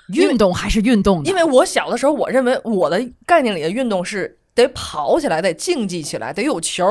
[0.08, 6.84] 运动还是运动的，因为我小的时候我认为我的概念里的运动是得跑起来，得竞技起来，得有球。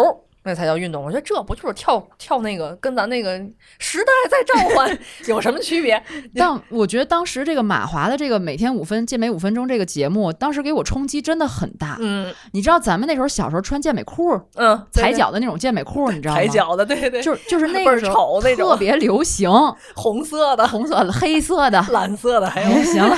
[0.43, 3.39] 那才叫运动，我觉得这不就是跳跳那个，跟咱那个
[3.77, 6.01] 时代在召唤 有什么区别？
[6.35, 11.97] 但我觉得当时这个马华的这个每天五分健美五分钟这个节目，当时给我冲击真的很大。
[11.99, 16.39] 嗯你知道咱们那时候小时候穿健美裤，嗯，对踩脚的那种健美裤，你知道吗？
[16.39, 19.49] 踩脚的，对对，就是就是那 时候丑那种特别流行，
[19.95, 21.85] 红色的、红色的、黑色的。
[21.91, 23.15] 蓝色的，还有哎，行了，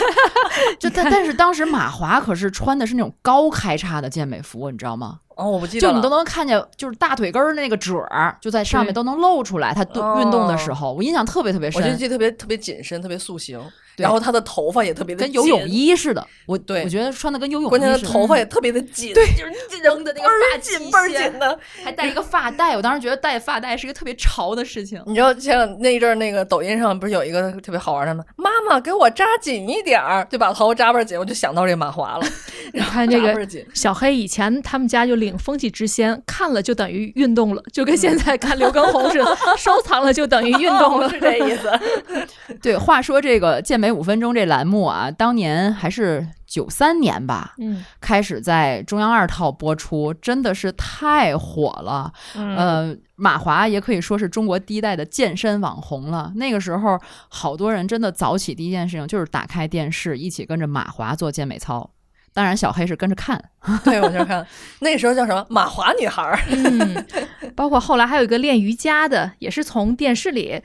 [0.80, 5.20] 就但但是当时马华可是穿的是那种高开叉的健美服，你知道吗？
[5.36, 9.74] 哦，我不记得，就你都能看见，就是大腿根儿那个褶儿就在上面都能露出来。
[9.74, 13.66] 他动运动的时候，我印象特别特别深，我就记得特别特别紧身，特别塑形，对
[13.98, 16.26] 然后他的头发也特别的跟游泳，衣似的。
[16.46, 21.60] 我对我觉得穿的跟游泳关键他衣似的，头发也特别的紧，对，就是扔的那个发紧倍儿紧的。
[21.84, 22.76] 还戴一个发带。
[22.76, 25.02] 我当时觉得戴发带是一个特别潮的事情。
[25.06, 28.24] 你知道前两那一阵儿那个抖音上不是有一个特别好玩的吗？
[28.36, 32.26] 妈妈给我扎紧一点儿，就把头发扎倍儿紧，我就想到这马华了。
[32.74, 41.10] 你看这个小黑以前他们家就领风气之先，看了就等于运动了，就跟现在看刘畊宏似的， 收藏了就等于运动了。
[41.14, 41.72] 是这意思。
[42.62, 52.10] 对，话说这个健美五分钟这栏目啊，当年还是九三年吧，嗯，开始在中央二套播出，真的是太火了。
[52.34, 56.32] 嗯呃，马华也可以说是中国第一代的健身网红了。
[56.38, 61.90] 那个时候，好多人真的早起第一件事情就是打开电视，一起跟着马华做健美操。
[62.34, 63.44] 当然，小黑是跟着看。
[63.84, 64.48] 对，我就看
[64.80, 67.06] 那时候叫什么马华女孩儿，嗯，
[67.54, 70.62] 包括后来还有一个练瑜伽的，也是从电视里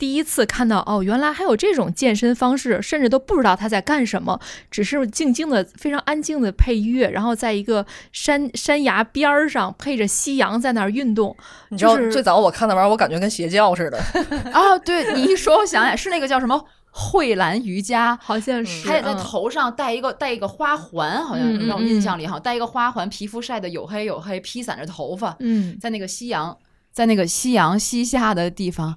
[0.00, 4.40] 第一次看到，哦，原来还有这种健身方式，甚至都不知道他在干什么，
[4.70, 11.36] 只是静静的、非常安静的配乐，然后在一个山山崖边儿上配着夕阳在那儿运动。
[11.68, 13.98] 你知道就是最早我看那玩意儿，我感觉跟邪教似的。
[14.52, 18.18] 啊，对你一说，我想起来是那个叫什么蕙兰瑜伽。
[18.22, 26.56] 好像是，还得在嗯头上戴一个戴一个花环，好像让我印象里好像戴一个花环，皮肤晒得黝黑黝黑，披散着头发，嗯，在那个夕阳，
[26.90, 28.96] 在那个夕阳西下的地方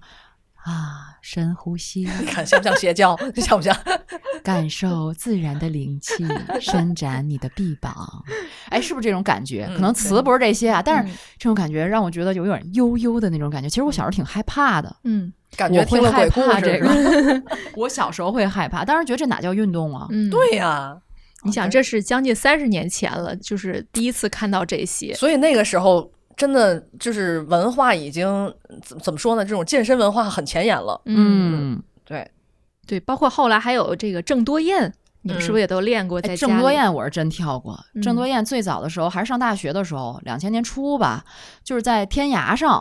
[0.64, 3.18] 啊，深呼吸， 你看像不像邪教？
[3.38, 3.76] 像不像？
[4.44, 6.26] 感受自然的灵气，
[6.60, 7.96] 伸展你的臂膀。
[8.70, 9.66] 哎，是不是这种感觉？
[9.76, 13.70] 可能嗯词不是这些啊，但是嗯这种感觉让我觉得有点悠悠的那种感觉。
[13.70, 16.80] 其实我小时候挺害怕的，嗯感觉我会听了鬼故害怕这。
[16.80, 17.44] 个。
[17.76, 20.08] 我小时候会害怕，当时觉得这哪叫运动啊？
[20.12, 20.98] 嗯，，对呀，
[21.44, 25.14] 你想这是将近三十年前了，就是第一次看到这些。
[25.14, 29.44] 所以那个时候真的就是文化已经怎怎么说呢？
[29.44, 31.00] 这种健身文化很前沿了。
[31.06, 32.30] 嗯，对，
[32.88, 36.22] 对，包括后来还有这个郑多燕你们是不是也都练过？
[36.22, 37.80] 郑多燕我是真跳过。
[38.02, 41.24] 郑多嗯燕最早的时候还是上大学的时候，两千年初吧，
[41.64, 42.72] 就是在天涯上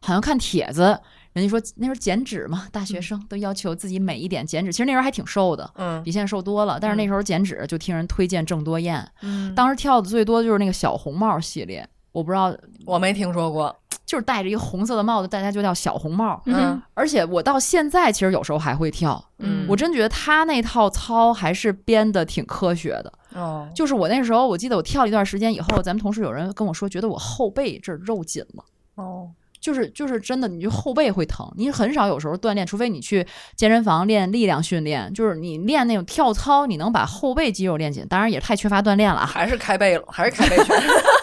[0.00, 1.00] 好像看帖子，
[1.32, 4.72] 人家说那时候减脂嘛，大学生都要求自己美一点减脂。
[4.72, 6.78] 其实那时候还挺瘦的，嗯比现在瘦多了。
[6.80, 11.84] 但是那时候减脂就听人推荐郑多燕，嗯，当时跳的最多就是那个小红帽系列，
[12.18, 12.54] 我不知道，
[12.84, 16.42] 我没听说过， 就是戴着一个红色的帽子，大家就叫小红帽。
[16.46, 23.12] 嗯而且我到现在其实有时候还会跳，嗯我真觉得他那套操还是编的挺科学的。
[23.34, 28.64] 哦，就是我那时候，我记得我跳了一段时间以后，咱们同事有人跟我说，觉得我后背这肉紧了。
[28.96, 29.28] 哦，
[29.60, 31.46] 就是就是真的，你就后背会疼。
[31.56, 38.04] 你很少有时候锻炼，除非你去健身房练力量训练，就是你练那种跳操，你能把后背肌肉练紧。
[38.08, 39.26] 当然也太缺乏锻炼了啊。
[39.26, 40.74] 还是开背了，还是开背拳。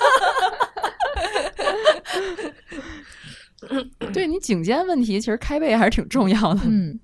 [4.14, 6.62] 对你颈肩问题，其实开背还是挺重要的。
[6.64, 7.00] 嗯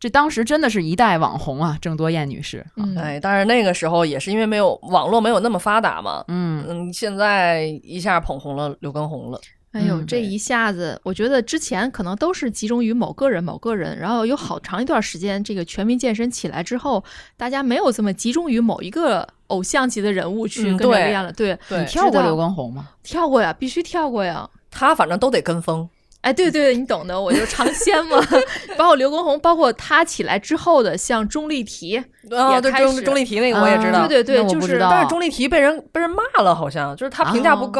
[0.00, 2.66] 这当时真的是一代网红啊，郑多燕女士。
[2.76, 9.40] 嗯，哎，但是那个时候也是因为没有网络没有那么发达嘛，嗯，嗯，现在一下捧红了刘畊宏了。
[9.72, 17.02] 哎呦，这一下子，我觉得之前可能都是集中于某个人、某个人，然后有好长一段时间，这个全民健身起来之后，
[17.38, 21.32] 大家没有这么集中于某一个偶像级的人物去跟着练了。
[21.32, 22.90] 对，对你跳过刘畊宏吗？
[23.02, 24.46] 跳过呀，必须跳过呀。
[24.74, 25.88] 他反正都得跟风，
[26.22, 28.18] 哎，对对对，你懂的，我就尝鲜嘛。
[28.76, 31.98] 包括刘畊宏，包括他起来之后的，像钟丽缇，
[32.30, 37.70] 啊，对钟开始钟丽缇那个我也知道，啊对对对就是但是钟丽缇被人被人骂了，好像就是她评价不啊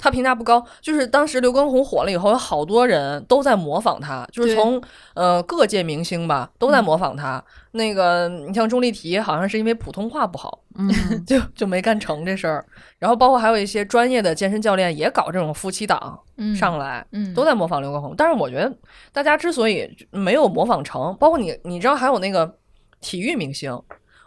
[0.00, 0.04] 高。
[0.04, 4.82] 她评价不高，就是当时刘畊宏火了以后，有好多人都在模仿他，就是从
[5.14, 7.42] 呃各界明星吧都在模仿他。
[7.72, 10.90] 那个你像钟丽缇，好像是因为普通话不好，嗯，
[11.24, 12.66] 就就没干成这事儿。
[12.98, 18.12] 然后包括还有一些专业的健身教练也搞这种夫妻档嗯，上来，嗯，都在模仿刘畊宏。
[18.16, 18.76] 但是我觉得
[19.12, 22.56] 大家之所以没有模仿成，包括你，你知道还有那个
[23.00, 23.80] 体育明星，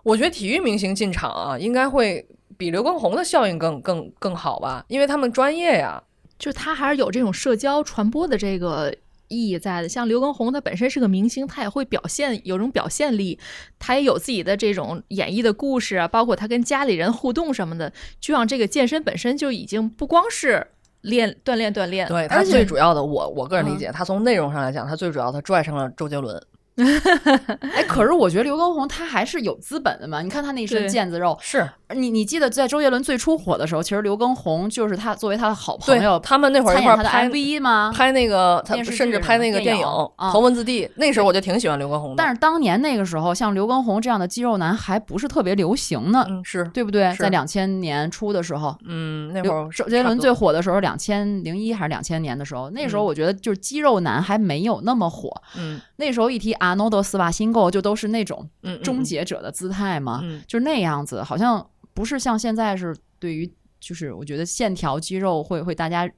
[0.04, 2.26] 我觉得体育明星进场啊，应该会
[2.58, 6.02] 比刘畊宏的效应更更更好吧，因为他们专业呀。
[6.40, 8.94] 就他还是有这种社交传播的这个
[9.30, 9.88] 意义在的。
[9.88, 13.40] 像刘畊宏，他本身是个明星，他也会表现，有种表现力，
[13.80, 20.68] 他也有自己的这种演绎的故事啊，包括他跟家里人互动什么的，就像这个健身本身就已经不光是
[21.02, 26.42] 练锻炼锻炼，对他最主要的，我我个人理解，他从内容上来讲，他最主要他拽上了周杰伦。
[27.74, 30.22] 哎，可是我觉得刘畊宏他还是有资本的嘛。
[30.22, 37.92] 你看他那身腱子肉，是你你记得在周杰伦最初火的时候，其实刘畊宏就是他作为他的好朋友，他们那会儿一参演他的块儿拍 MV 吗？
[37.96, 39.86] 拍那个，他甚至拍那个电影
[40.32, 42.16] 头文字 D》，那时候我就挺喜欢刘畊宏的。
[42.18, 47.12] 但是当年那个时候，像刘畊宏这样的肌肉男还不是特别流行呢，嗯，是，对不对？
[47.12, 55.32] 是在两千年初的时候，嗯，那会儿周杰伦最火的时候，两千零一还是两千年的时候，那时候嗯我觉得就是肌肉男还没有那么火。
[55.56, 58.50] 嗯那时候一提阿诺德斯瓦辛购，就都是那种
[58.84, 60.42] 终，结者的姿态嘛，嗯。
[60.48, 66.10] 就是那样子，好像不是像现在是对于就是我觉得线条肌肉会会大家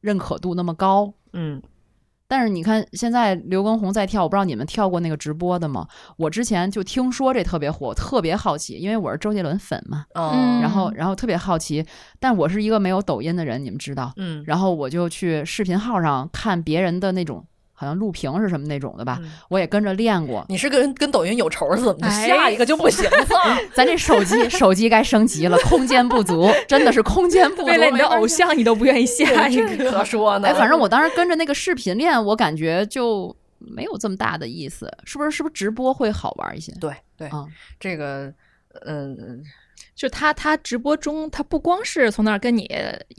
[0.00, 1.12] 认可度那么高。
[1.32, 1.60] 嗯。
[2.30, 5.88] 但是你看，现在刘畊宏在跳，我不知道你们跳过那个直播的吗？
[6.18, 10.32] 我之前就听说这特别火，特别好奇，因为我是周杰伦粉嘛，哦。
[10.34, 11.82] 嗯然后然后特别好奇，
[12.20, 17.42] 但我是一个没有抖音的人，你们知道，嗯，然后我就去视频号上看别人的那种，
[17.80, 20.44] 好像录屏是什么那种的吧，嗯我也跟着练过。
[20.48, 22.08] 你是跟跟抖音有仇是怎么的？
[22.08, 23.26] 哎下一个就不行了。
[23.72, 27.66] 咱这手机手机该升级了， 空间不足，真的是空间不足。
[27.66, 29.68] 为了你的偶像，你都不愿意下一个。
[29.92, 30.48] 可说呢。
[30.48, 35.30] 哎，反正我当时跟着那个视频练，我感觉就没有这么大的意思，是不是？
[35.30, 36.72] 是不是直播会好玩一些？
[36.80, 37.46] 对对，啊，
[37.78, 38.32] 这个
[38.84, 39.40] 嗯，
[39.98, 42.70] 就他他直播中，他不光是从那儿跟你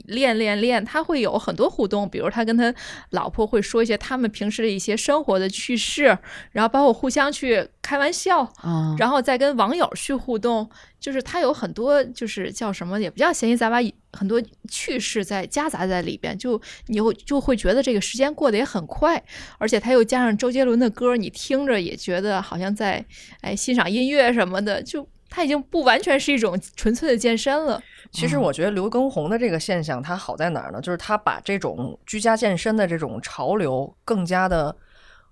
[0.06, 2.74] 练练练，他会有很多互动，比如他跟他
[3.10, 6.16] 老婆会说一些他们平时的一些生活的趣事，
[6.52, 13.76] 然后包括互相去开玩笑，嗯，然后再跟网友去互动，就是他有很多就是叫什么，也不叫闲言杂八，
[14.14, 19.22] 很多趣事在夹杂在里边，就你会就会觉得这个时间过得也很快，
[19.58, 23.04] 而且他又加上周杰伦的歌，你听着也觉得好像在
[23.42, 27.80] 哎欣赏音乐什么的，就他已经不完全是一种纯粹的健身了。
[28.10, 30.80] 其实我觉得刘畊宏的这个现象，它好在哪儿呢？
[30.80, 34.74] 就是他把这种居家健身的这种潮流更加的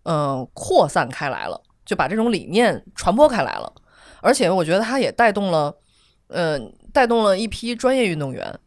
[0.05, 3.71] 呃扩散开来了，就把这种理念传播开来了。
[4.21, 5.75] 而且我觉得他也带动了，
[6.29, 6.59] 呃，
[6.93, 8.59] 带动了一批专业运动员。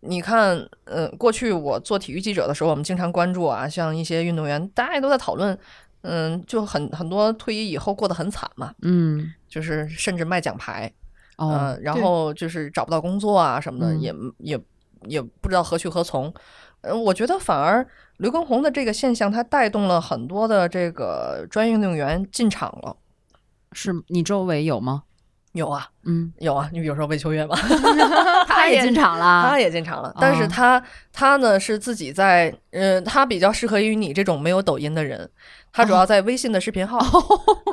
[0.00, 5.58] 你看，呃，过去我做体育记者的时候，我们经常关注啊，像一些运动员，大家也都在讨论，
[6.02, 10.92] 嗯，就很很多退役以后过得很惨嘛，嗯，就是甚至卖奖牌，
[11.36, 14.60] 哦，呃，然后就是找不到工作啊什么的，嗯也也
[15.06, 16.32] 也不知道何去何从。
[16.82, 17.84] 呃，我觉得反而
[18.18, 22.96] 刘畊宏的这个现象，他带动了很多的这个专业运动员进场了。
[23.72, 25.02] 是你周围有吗？
[25.58, 27.54] 有啊，嗯，有啊，你比如说魏秋月嘛
[28.48, 30.82] 他也进场了，他也进场了，但是哦他
[31.12, 35.28] 他呢是自己在，呃，他比较适合于你这种没有抖音的人，
[35.72, 36.98] 他主要在微信的视频号，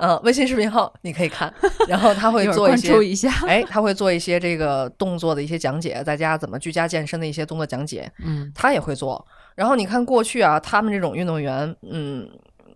[0.01, 1.51] 嗯、微信视频号你可以看，
[1.87, 3.31] 然后他会做一些注一下。
[3.47, 9.25] 哎，他会做一些这个动作的一些讲解，在家怎么居家健身的一些动作讲解，嗯他也会做。
[9.55, 12.27] 然后你看过去啊，他们这种运动员，嗯，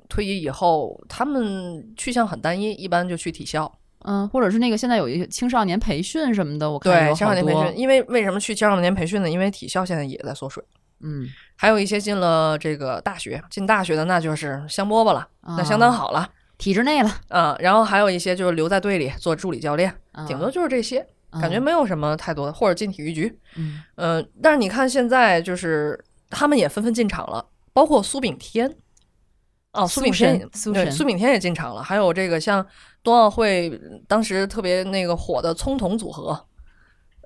[0.08, 3.72] 退役以后，他们去向很单一，一般就去体校。
[4.06, 9.30] 嗯，或者是那个现在有一些青少年培训什么的，我看对，青少年培训，因为为什么去青少年培训呢？
[9.30, 10.64] 因为体校现在也在缩水。
[11.02, 23.38] 嗯，还有一些进了这个大学，进大学的那就是香饽饽了，那相当好了体制内了，嗯、然后还有一些就是留在队里做助理教练，嗯顶多就是这些，感觉嗯没有什么太多的，或者进体育局。
[23.56, 25.98] 嗯嗯、但是你看现在就是
[26.30, 28.74] 他们也纷纷进场了，包括苏炳添。
[29.72, 32.66] 哦，苏炳添，苏对，苏炳添也进场了，还有这个像
[33.04, 36.40] 冬奥会当时特别那个火的葱桶组合，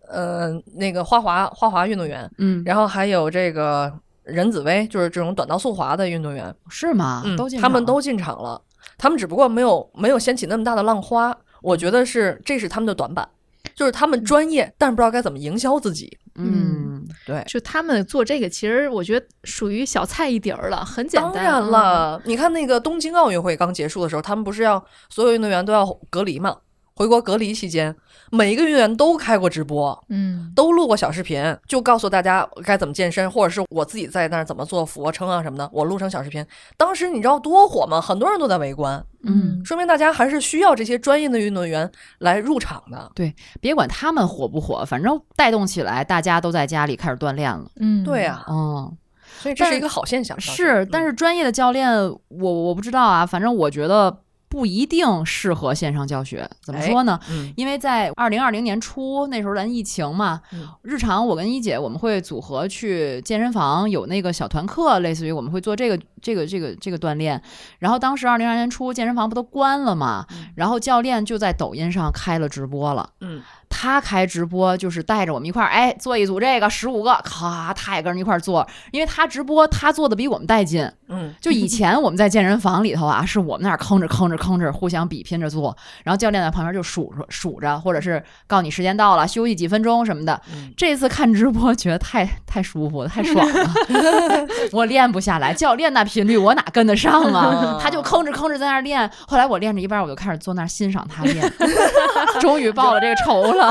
[0.07, 3.91] 呃，那个花滑花滑运动员，嗯，然后还有这个
[4.23, 7.23] 任子威，就是这种短道速滑的运动员，是吗？
[7.25, 8.61] 嗯，都进他们都进场了，
[8.97, 13.27] 他们只不过没有没有掀起那么大的浪花，我觉得是这是他们的短板，
[13.75, 16.17] 就是他们专业，但是不知道该怎么营销自己。
[16.35, 21.31] 嗯对，就他们做这个，其实我觉得属于小菜一碟儿了，很简单。
[21.33, 26.57] 当然嗯，了，你看那个东京奥运会刚结束的时候，他们不是要所有运动员都要隔离嘛？
[26.95, 27.95] 回国隔离期间，
[28.31, 36.45] 每一个运动员都开过直播，嗯，都录过小视频，就告诉大家该怎么健身，或者是我自己在那儿怎么做俯卧撑啊什么的，我录成小视频。
[36.77, 37.99] 当时你知道多火吗？
[37.99, 41.89] 很多人都在围观，嗯，说明大家还是需要这些专业的运动员
[42.19, 43.11] 来入场的。
[43.15, 47.65] 对别管他们火不火，反正带动起来，大家都在家里开始锻炼了。
[47.79, 48.95] 嗯，对啊，嗯，
[49.39, 50.39] 所以这是一个好现象。
[50.39, 51.91] 是，但嗯是专业的教练，
[52.29, 54.15] 我我不知道啊，反正我觉得
[54.53, 56.47] 不一定适合线上教学。
[56.61, 57.19] 怎么哎说呢？
[57.31, 67.41] 嗯因为在二零二零年初那时候咱疫情嘛，嗯日常我跟一姐我们会组合去健身房有那个小团课，类似于我们会做这个这个这个这个锻炼。
[67.79, 73.09] 然后当时二零二年初健身房不都关了嘛，然后教练就在抖音上开了直播了。
[73.21, 73.41] 嗯
[73.75, 80.89] 他开直播就是带着我们一块儿，哎，做一组这个十五个，咔，他也跟人一块儿做，因为他直播他做的比我们带劲。
[81.09, 90.39] 嗯就以前我们在健身房里头啊， 是我们那儿吭哧吭哧吭哧，互相比拼着做，然后教练在旁边就数着数着，或者是告诉你时间到了，休息几分钟什么的。
[90.51, 93.69] 嗯这次看直播觉得太 太舒服了，太爽了，
[94.71, 97.77] 我练不下来，教练那频率我哪跟得上啊？
[97.81, 101.53] 他就吭哧吭哧在那儿练，后来我练着一半，我就开始坐那儿欣赏他练，
[102.41, 103.62] 终于报了这个仇了，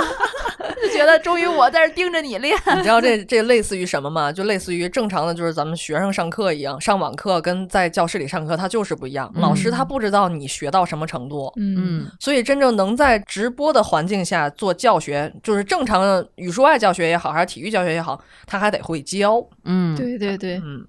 [0.82, 2.56] 就觉得终于我在这盯着你练。
[2.76, 4.32] 你知道这这类似于什么吗？
[4.32, 9.32] 就类似于正常的，就是咱们学生上课一样，上网课跟在教室里上课，它就是不一样。
[9.36, 19.44] 老师他不知道你学到什么程度，嗯嗯所以真正能在直播的环境下做教学，就是正常的语数外教学也好，还是体育教学也好，他还得会教。
[19.64, 20.84] 嗯，对对对，嗯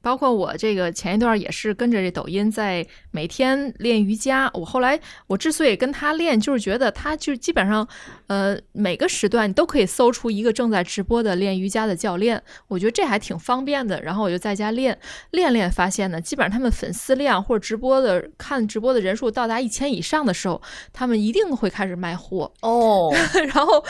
[0.00, 4.50] 包括我这个前一段也是跟着这抖音在每天练瑜伽。
[4.54, 7.86] 我后来我之所以跟他练，就是觉得他就基本上，
[8.28, 14.00] 呃，每个时段你都可以搜出一个正在直播的练瑜伽的教练，我觉得这还挺方便的。
[14.02, 14.98] 然后我就在家练
[15.32, 20.60] 练练，发现呢，基本上他们粉丝量或者直播的看直播的人数到达一千以上的时候，
[20.92, 22.52] 他们一定会开始卖货。
[22.62, 23.12] 哦，
[23.54, 23.84] 然后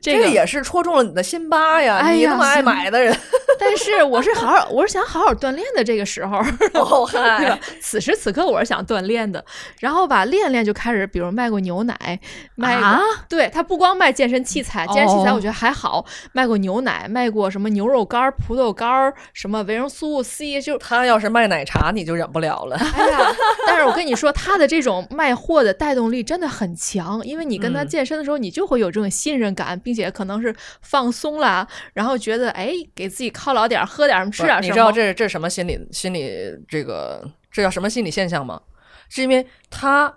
[0.00, 1.96] 这个这个也是戳中了你的心巴呀！
[1.98, 3.16] 哎呀你那么爱买的人，
[3.60, 6.40] 但是我是好好，我是想好好锻炼的这个时候？
[7.80, 9.44] 此时此刻我是想锻炼的，
[9.80, 12.18] 然后吧，练练就开始，比如卖过牛奶，
[12.56, 13.00] 卖过、啊？
[13.28, 15.34] 对他不光卖健身器材，健身器材哦。
[15.34, 22.76] 我觉得还好，卖过牛奶，卖过什么牛肉干儿、葡萄干儿，什么维生素 C，就他要是卖奶茶，你就忍不了了。
[22.76, 23.34] 哎呀，
[23.66, 27.88] 但是我跟你说，他的这种卖货的带动力真的很强，因为你跟他嗯。
[27.94, 34.68] 健身的时候，你就会有这种信任感，并且可能是放松啦，然后觉得哎，给自己犒劳点儿，喝点儿什么，吃点儿什么。
[34.68, 36.30] 你知道这这是什么心理心理
[36.68, 38.60] 这个这叫什么心理现象吗？
[39.08, 40.12] 是因为他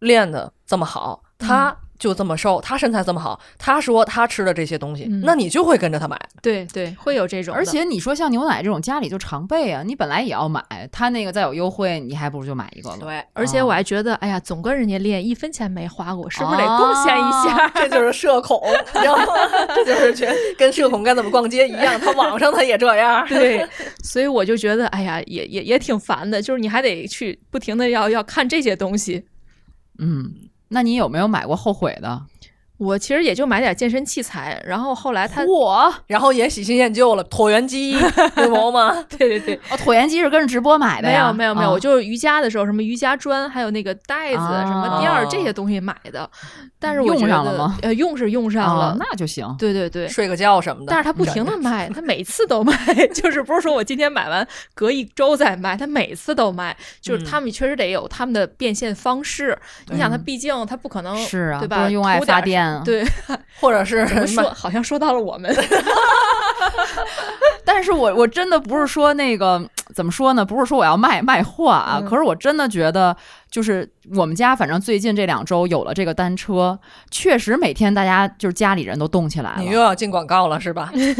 [0.00, 6.18] 练的这么好，他就这么瘦，他身材这么好，他说他吃的这些东西，嗯那你就会跟着他买。
[6.42, 12.96] 对对，会有这种，而且你说像牛奶这种家里就常备啊，你本来也要买，他那个再有优惠，你还不如就买一个了。
[12.98, 17.68] 对，而且我还觉得，哎呀，总跟人家练一分钱没花过，是不是得贡献一下？
[17.76, 18.58] 这就是社恐，
[18.94, 19.26] 你知道吗？
[19.76, 23.24] 这就是觉跟社恐该怎么逛街一样，他网上他也这样。
[23.28, 23.68] 对，
[24.02, 29.26] 所以我就觉得，哎呀，也也也挺烦的，就是你还得去不停的要要看这些东西。
[29.98, 30.32] 嗯，
[30.72, 32.22] 那你有没有买过后悔的？
[32.80, 37.92] 我其实也就买点健身器材，然后后来他，我然后也喜新厌旧了，椭圆机，
[38.34, 39.04] 对不吗？
[39.18, 41.26] 对对对，哦，椭圆机是跟着直播买的没呀？
[41.28, 46.28] 有没有没有，啊我就是瑜伽的时候，什么瑜伽砖，还有那个袋子、什么垫儿啊这些东西买的，
[46.78, 47.76] 但是我用觉得上了吗？
[47.82, 49.46] 呃，用是用上啊了，那就行。
[49.58, 50.08] 对对对。
[50.08, 50.86] 睡个觉什么的。
[50.88, 52.72] 但是他不停的卖，他每次都卖，
[53.14, 59.56] 就是不是说我今天买完隔一周再卖，他每次都卖，就是嗯他们确实得有他们的变现方式。
[59.90, 61.90] 你想，他毕竟他不可能是啊，对吧？
[61.90, 62.82] 用爱发电啊。
[62.84, 63.04] 对，
[63.60, 64.42] 或者是说？
[64.54, 65.54] 好像说到了我们，
[67.64, 69.62] 但是我我真的不是说那个
[69.94, 70.44] 怎么说呢？
[70.44, 73.16] 不是说我要卖卖货啊，嗯可是我真的觉得，
[73.50, 76.78] 就是我们家反正最近这两周有了这个单车，
[77.10, 79.60] 确实每天大家就是家里人都动起来了。
[79.60, 80.90] 你又要进广告了是吧？
[80.94, 81.14] 其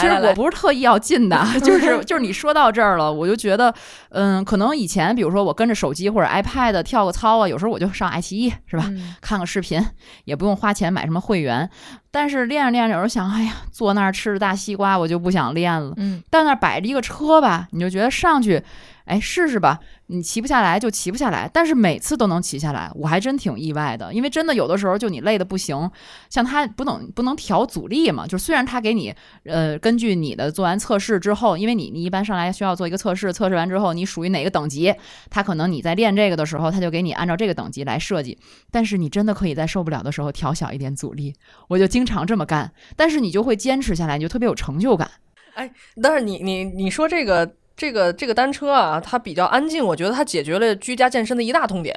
[0.00, 3.72] 实我不是特意要进的， 就是就是你说到这儿了，我就觉得，
[4.10, 9.84] 嗯，可能以前比如说我跟着手机或者 iPad 跳个操啊，有时候我就上爱奇艺是吧，嗯看个视频，
[10.24, 11.68] 也不用花钱买什么会员。
[12.16, 15.92] 但是练着练着，有时候想，哎呀，坐那儿吃着大西瓜，我就不想练了。
[15.98, 18.62] 嗯，但那儿摆着一个车吧，你就觉得上去，
[19.06, 19.80] 哎，试试吧。
[20.08, 24.12] 你骑不下来就骑不下来，但是每次都能骑下来，我还真挺意外的。
[24.14, 25.90] 因为真的有的时候就你累的不行，
[26.30, 29.12] 像它不能不能调阻力嘛，就虽然它给你
[29.44, 34.94] 呃根据你的做完测试之后，因为你你一般上来需要做一个测试，测试完之后你属于哪个等级，
[35.28, 38.38] 它可能你在练这个的时候，它就给你按照这个等级来设计。
[38.70, 41.34] 但是你真的可以在受不了的时候调小一点阻力，
[41.68, 45.10] 我就经常这么干，但是你就会坚持下来，你就特别有成就感。
[45.54, 45.70] 哎
[46.02, 51.94] 但是你你你说这个这个这个单车啊，它比较安静，我觉得它解决了居家健身的一大痛点。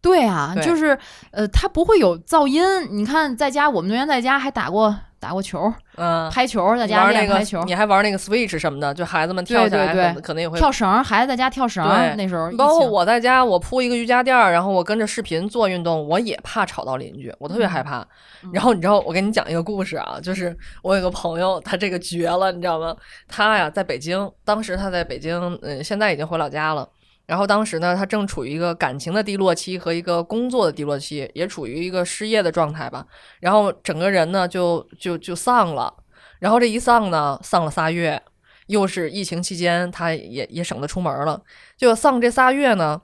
[0.00, 0.98] 对啊，对就是
[1.30, 2.62] 呃，它不会有噪音。
[2.90, 18.00] 你看，在家我们昨天在家还打过打过球，嗯，拍球，在家练拍球，你还玩那个 Switch 什么的，就孩子们跳起来对对对可可能也会跳绳，孩子在家跳绳对，那时候包括我在家，我铺一个瑜伽垫儿，然后我跟着视频做运动，我也怕吵到邻居，我特别害怕。
[18.42, 22.96] 嗯然后你知道，我跟你讲一个故事啊，就是我有个朋友，他这个绝了，你知道吗？
[23.28, 26.88] 他呀在北京，当时他在北京，嗯，现在已经回老家了。
[27.30, 33.06] 然后当时呢，他正处于一个感情的低落期和一个工作的低落期，也处于一个失业的状态吧。
[33.38, 35.94] 然后整个人呢就就就丧了，
[36.40, 38.20] 然后这一丧呢，丧了仨月，
[38.66, 41.40] 又是疫情期间，他也也省得出门了。
[41.76, 43.00] 就丧这仨月呢，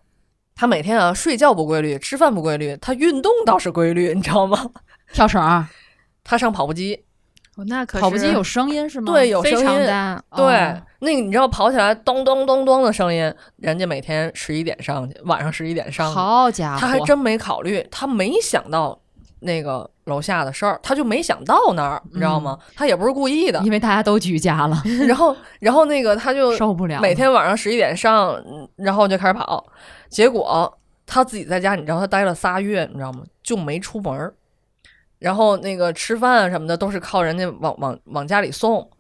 [0.56, 4.70] 他每天啊睡觉不规律，吃饭不规律，他运动倒是规律，你知道吗？
[5.14, 5.68] 跳绳儿，
[6.24, 7.04] 他上跑步机，
[7.56, 9.12] 哦那可是跑步机有声音是吗？
[9.12, 18.98] 对有声音常大，哦对，那个你知道跑起来咚咚咚咚的声音，人家每天十一点上去，晚上十一点上去，好家伙，他还真没考虑，他没想到
[19.40, 22.58] 那个楼下的事儿，他就没想到那儿，你知道吗？
[22.74, 23.58] 他也不是故意的。
[23.64, 29.64] 因为大家都居家了， 然后，然后那个他就受不了了，每天晚上十一点上，嗯然后就开始跑，
[30.10, 30.70] 结果
[31.06, 33.22] 他自己在家，你知道他待了仨月，你知道吗？
[33.42, 34.34] 就没出门儿。
[35.18, 38.90] 然后那个吃饭啊什么的都是靠人家往往往家里送，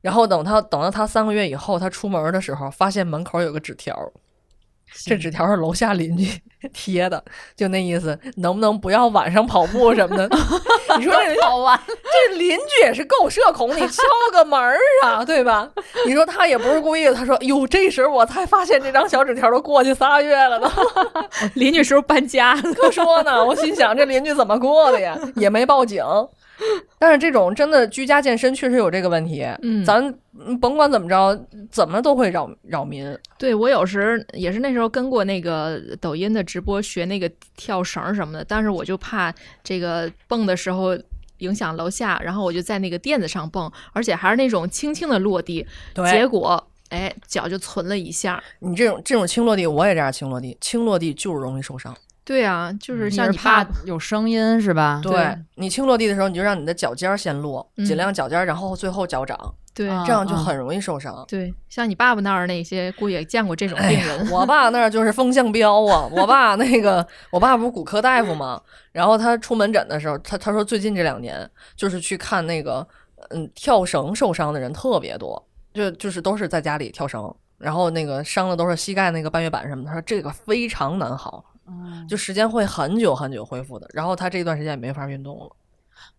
[0.00, 3.96] 然后等他等到他三个月以后，他出门的时候，发现门口有个纸条，
[5.04, 6.28] 这纸条是楼下邻居
[6.72, 7.22] 贴的，
[7.56, 10.28] 就那意思，能不能不要晚上跑步什么的？
[10.98, 15.68] 你说这好玩，这邻居也是够社恐，你敲个门儿啊，对吧？
[16.06, 20.70] 你说他也不是故意的，他说：“哟，这时候我才发现这张小纸条都过去仨月了呢。
[21.54, 22.62] 邻居是不是搬家了？
[22.74, 25.18] 可说呢，我心想这邻居怎么过的呀？
[25.36, 26.04] 也没报警。
[26.98, 30.02] 但是这种真的居家健身确实有这个问题，嗯咱
[30.38, 33.16] 嗯甭管怎么着，怎么都会扰扰民。
[33.38, 39.34] 对我有时也是那时候跟过那个抖音的直播学那个跳绳儿什么的，但是我就怕
[39.64, 40.96] 这个蹦的时候
[41.38, 45.66] 影响楼下，然后我就在那个垫子上蹦，而且还是那种轻轻的落地，
[46.12, 48.42] 结果哎脚就存了一下。
[48.60, 51.96] 你这种这种轻落地，我也这样轻落地，轻落地就是容易受伤。
[52.24, 55.00] 对啊，就是你像你是怕，有声音是吧？
[55.02, 59.36] 对你轻落地的时候，你就让你的脚尖儿先落，嗯尽量脚尖儿，然后最后脚掌，
[59.74, 61.24] 对、啊这样就很容易受伤。
[61.26, 64.30] 对，像你爸爸那儿那些，估计也见过这种病人。
[64.30, 66.08] 我爸那儿就是风向标啊！
[66.12, 68.60] 我爸那个，我爸不是骨科大夫吗？
[68.92, 72.86] 然后他出门诊的时候，他他说最近这两年就是去看那个，
[73.30, 75.44] 嗯，跳绳受伤的人特别多，
[75.74, 79.88] 就就是都是在家里跳绳，然后那个伤的都是膝盖那个半月板什么的。
[79.88, 83.88] 他说这个非常难好，嗯就时间会很久很久恢复的。
[83.92, 85.50] 然后他这段时间也没法运动了。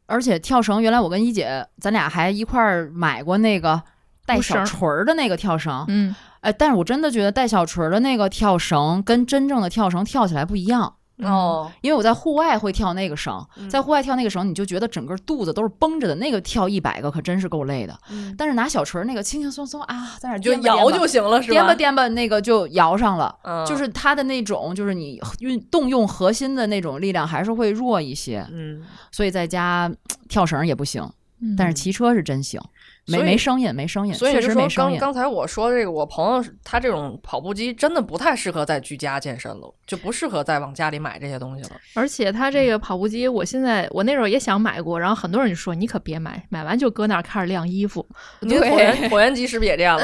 [0.06, 3.82] 而且跳绳，原来我跟一姐咱俩还一块儿买过那个
[4.26, 10.96] 带小锤儿的那个跳绳，嗯，哎，但是我真的觉得带小锤儿的那个跳绳跟真正的跳绳跳起来不一样。
[11.18, 17.98] 哦，因为我在户外会跳那个绳，嗯在户外跳那个绳，你就觉得整个肚子都是绷着的，那个跳一百个可真是够累的。
[18.10, 21.54] 嗯但是拿小锤儿那个轻轻松松啊，在那儿就摇就行了，是吧？
[21.54, 23.34] 颠吧颠吧，那个就摇上了。
[23.44, 29.92] 嗯就是它的那种，就是你运动用核心的那种力量还是会弱一些，嗯，所以在家
[30.28, 31.08] 跳绳也不行，
[31.42, 32.60] 嗯但是骑车是真行，
[33.06, 34.98] 没没声音，没声音，确所以就说实没声音。
[35.00, 41.72] 刚刚才我说这个，我朋友他这种跑步机真的不太适合在居家健身了，就不适合再往家里买这些东西了。
[41.96, 48.06] 而且他这个跑步机，我现在我那时候也想买过，然后很多人就说你可别买，买完就搁那儿开始晾衣服。
[48.40, 50.04] 你的椭圆椭圆机是不是也这样了？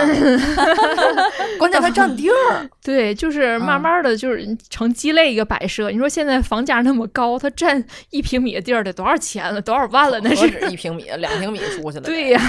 [1.57, 2.69] 关键它占地儿。
[2.83, 5.89] 对，就是慢嗯慢的就是成鸡肋一个摆设。
[5.91, 9.61] 你说现在房价那么高，它占一平米的地儿得多少钱了？
[9.61, 10.19] 多少万了？
[10.21, 10.49] 那是。
[10.69, 12.03] 一平米，两平米出去了。
[12.03, 12.41] 对呀、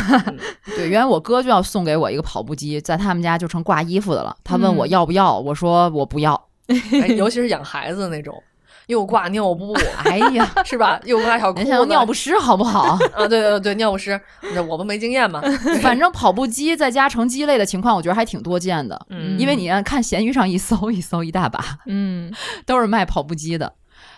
[0.76, 4.36] 对，原来我哥就要送给我一个跑步机，在他们家就成挂衣服的了。
[4.44, 6.40] 他问我嗯要不要，我说我不要。
[6.68, 8.40] 哎尤其是养孩子那种，
[8.86, 9.74] 又挂尿布，
[10.04, 11.00] 哎呀，是吧？
[11.04, 12.96] 又挂小裤子，人家有尿不湿好不好？
[13.14, 14.20] 啊，对对对，尿不湿，
[14.54, 15.40] 那我们没经验嘛。
[15.82, 19.06] 反正跑步机在家成鸡肋的情况，我觉得还挺多见的。
[19.10, 22.32] 嗯因为你按看闲鱼上一搜一搜，一大把嗯，
[22.64, 23.72] 都是卖跑步机的。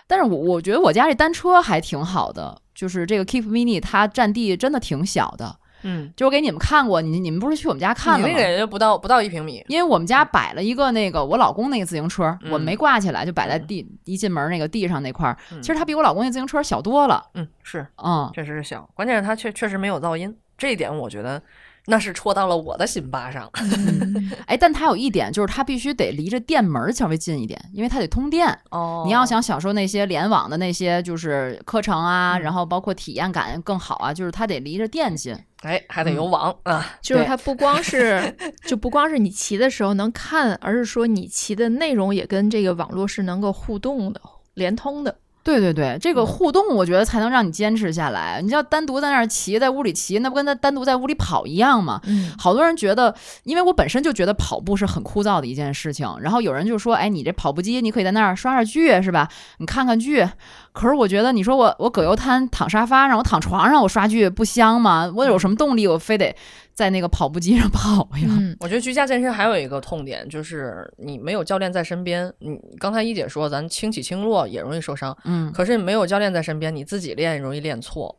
[0.05, 5.55] 但是我我觉得我家这单车还挺好的，就是这个 Keep Mini 它占地真的挺小的。
[5.83, 8.47] 嗯，就我给你们看过，你你们不是去我们家看了吗你那个？
[8.47, 15.37] 人家不到不到一平米，因为我们家摆了一个那个我老公那个自行车，嗯我没挂起来，就摆在地一进门那个地上那块儿。
[15.51, 17.23] 嗯其实它比我老公那自行车小多了。
[17.35, 21.41] 嗯，是嗯，确实是小，关键是它确确实没有噪音，这一点我觉得
[21.87, 23.49] 那是戳到了我的心巴上。
[24.47, 28.47] 哎，但它有一点就是它必须得离着店门儿稍微近一点，因为它得通电。
[28.71, 35.35] 哦你要想享受那些联网的那些就是课程啊，嗯然后包括体验感更好啊，就是它得离着店近。
[35.63, 38.35] 哎，还得有网啊，就是它不光是
[38.67, 44.21] 就不光是你骑的时候能看，而是说你骑的内容也跟这个网络是能够互动的、
[44.53, 45.17] 连通的。
[45.43, 48.41] 对对对，这个嗯互动我觉得才能让你坚持下来。
[48.41, 51.99] 你要单独在那儿骑，在屋里骑，那不跟他单独在屋里跑一样吗？
[52.05, 53.13] 嗯，好多人觉得，
[53.43, 59.27] 因为我本身就觉得跑步是很枯燥的一件事情，然后有人就说，哎，你这跑步机你可以在那儿刷刷剧是吧？
[59.57, 60.25] 你看看剧。
[60.71, 65.11] 可是我觉得，你说我我葛优瘫躺沙发上，我躺床上我刷剧不香吗？
[65.15, 65.85] 我有什么动力？
[65.85, 66.35] 我非得
[66.73, 68.27] 在那个跑步机上跑呀？
[68.27, 72.33] 嗯，我觉得居家健身还有一个痛点，就是你没有教练在身边。
[72.39, 78.17] 你刚才一姐说，咱轻起轻落也容易受伤，嗯可是你没有教练在身边，你自己练容易练错。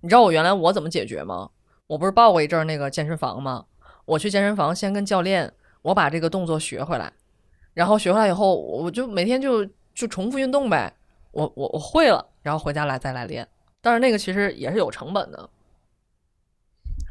[0.00, 1.48] 你知道我原来我怎么解决吗？
[1.86, 3.64] 我不是报过一阵儿那个健身房吗？
[4.04, 7.12] 我去健身房先跟教练，我把这个动作学回来，
[7.74, 10.92] 然后学回来以后，我就每天就就重复运动呗。
[11.30, 13.46] 我我我会了，然后回家来再来练。
[13.80, 15.48] 但是那个其实也是有成本的。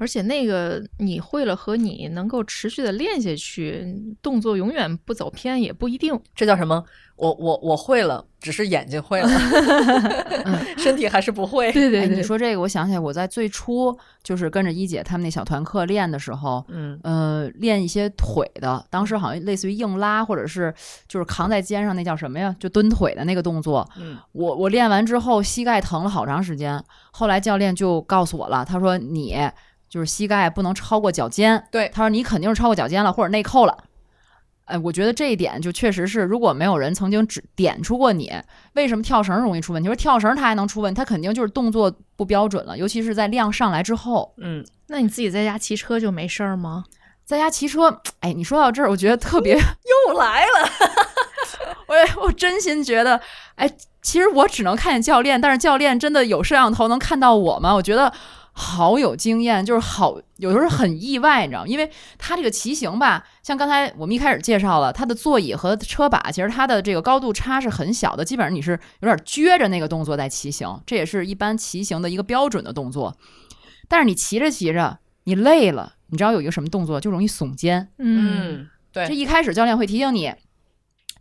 [0.02, 6.20] 而且那个你会了和你能够持续的练下去，动作永远不走偏也不一定。
[6.36, 6.84] 这叫什么？
[7.18, 9.30] 我我我会了，只是眼睛会了，
[10.76, 11.68] 身体还是不会。
[11.70, 20.74] 哎，对对对，你说这个，我想起来，我在最初就是跟着一姐他们那小团课练的时候，嗯呃，练一些腿的，当时好像类似于硬拉，或者是
[21.08, 22.56] 就是扛在肩上，那叫什么呀？
[22.60, 23.88] 就蹲腿的那个动作。
[23.99, 26.84] 嗯我我练完之后，膝盖疼了好长时间。
[27.12, 29.38] 后来教练就告诉我了，他说你
[29.91, 31.61] 就是膝盖不能超过脚尖。
[31.69, 33.77] 对他说你肯定是超过脚尖了，或者内扣了。
[34.65, 38.31] 哎，我觉得这一点就确实是，如果没有人曾经指点出过你，
[38.73, 39.89] 为什么跳绳容易出问题？
[39.89, 44.33] 说跳绳它还能出问题，它肯定就是动作不标准了，尤其是在量上来之后。
[44.37, 46.85] 嗯，那你自己在家骑车就没事儿吗？
[47.25, 49.55] 在家骑车，哎，你说到这儿，我觉得特别
[50.07, 50.69] 又来了。
[51.87, 53.19] 我我真心觉得，
[53.55, 53.69] 哎，
[54.01, 57.73] 其实我只能看见教练，但是教练真的有摄像头能看到我吗？
[57.73, 58.11] 我觉得
[58.54, 61.68] 好有经验，就是好，有时候很意外，你知道吗？
[61.68, 73.16] 因为它这个骑行吧，像刚才我们一开始介绍了，它的座椅和车把，其实它的这个高度差是很小的，基本上你是有点撅着那个动作在骑行，这也是一般骑行的一个标准的动作。
[73.88, 77.89] 但是你骑着骑着，你累了，你知道有一个什么动作，就容易耸肩。
[77.97, 80.34] 嗯，对这，一开始教练会提醒你，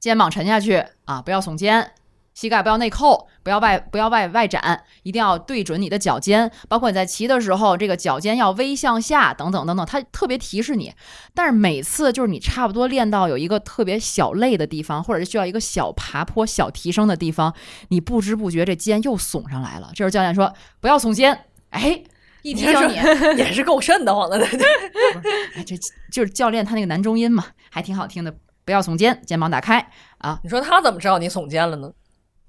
[0.01, 1.93] 肩膀沉下去啊，不要耸肩，
[2.41, 6.51] 膝盖不要内扣，不要外不要外外展，一定要对准你的脚尖。
[6.71, 10.91] 包括你在骑的时候，这个脚尖要微向下，等等等等，它特别提示你。
[11.35, 17.55] 但是每次就是你差不多练到有一个特别小累的地方，或者是需要一个小爬坡、小提升的地方，
[17.89, 19.91] 你不知不觉这肩又耸上来了。
[19.91, 22.03] 这时候教练说不要耸肩，哎。
[22.41, 22.95] 一提醒你，
[23.37, 24.67] 也是够瘆得慌的，对对。
[25.57, 25.77] 哎，这
[26.11, 28.35] 就是教练他那个男中音嘛，还挺好听的。
[28.65, 29.85] 不要耸肩，肩膀打开
[30.19, 30.39] 啊！
[30.45, 31.91] 你说他怎么知道你耸肩了呢？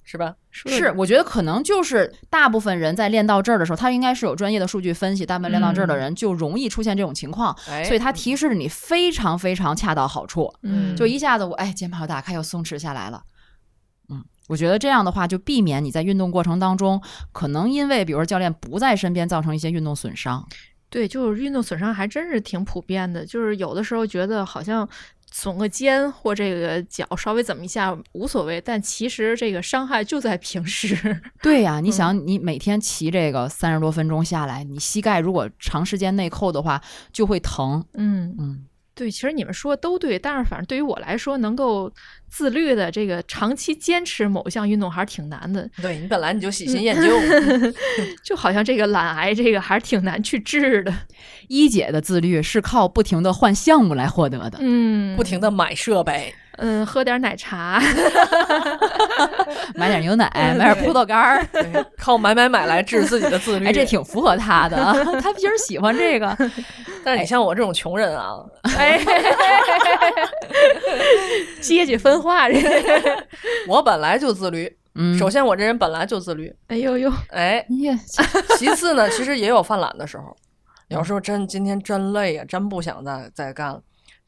[0.04, 0.36] 是吧？
[0.50, 13.24] 是，我觉得可能就是大部分人在练到这儿的时候，他应该是有专业的数据分析，大部分练到这儿的人就容易出现这种情况，哎，所以他提示你非常非常恰到好处，嗯就一下子我哎肩膀又打开又松弛下来了。
[14.10, 20.46] 嗯，我觉得这样的话，就避免你在运动过程当中，可能因为比如说教练不在身边，造成一些运动损伤。
[20.90, 24.86] 对，就是运动损伤还真是挺普遍的，就是有的时候觉得好像
[25.34, 31.20] 耸个肩或这个脚稍微怎么一下无所谓，但其实这个伤害就在平时。
[31.42, 36.82] 对呀、你想，你每天骑这个三十多分钟下来，你膝盖如果长时间内扣的话，
[37.14, 37.86] 就会疼。
[37.94, 41.92] 嗯，嗯，对，其实你们说都对，但是反正对于我来说，能够
[42.30, 45.68] 自律的这个长期坚持某项运动还是挺难的。
[45.82, 47.04] 对你本来你就喜新厌旧
[48.24, 50.94] 就好像这个懒癌，这个还是挺难去治的。
[51.48, 54.60] 一姐的自律是靠不停的换项目来获得的。
[54.62, 57.82] 嗯，不停的买设备，嗯，喝点奶茶。
[59.76, 61.46] 买点牛奶，买点葡萄干儿，
[61.98, 63.68] 靠买买买来治自己的自律。
[63.68, 64.78] 哎，这挺符合他的，
[65.22, 66.38] 他平时喜欢这个。
[67.04, 68.38] 但是你像我这种穷人啊，
[68.78, 69.00] 哎，
[71.62, 72.56] 阶级分化这。
[73.68, 74.78] 我本来就自律。
[74.96, 77.98] 嗯，首先，我这人本来就自律，哎呦呦，哎，呀，
[78.60, 80.36] 其次呢，其实也有犯懒的时候，
[80.90, 83.80] 有时候真今天真累呀、真不想再再干了。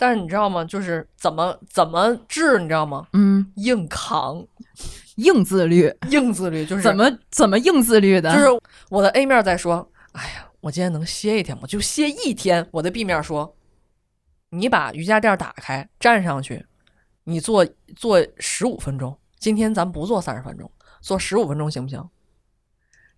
[0.04, 0.66] 但是你知道吗？
[0.66, 3.08] 就是怎么怎么治，你知道吗？
[3.14, 4.46] 嗯，硬扛，
[5.16, 8.30] 硬自律，硬自律，就是 怎么怎么硬自律的？
[8.36, 8.48] 就是
[8.90, 11.64] 我的 A 面在说，哎呀，我今天能歇一天吗？
[11.66, 12.68] 就歇一天。
[12.72, 13.56] 我的 B 面说，
[14.50, 16.66] 你把瑜伽垫打开，站上去，
[17.24, 19.18] 你做做十五分钟。
[19.40, 22.06] 今天咱不做三十分钟，做十五分钟行不行？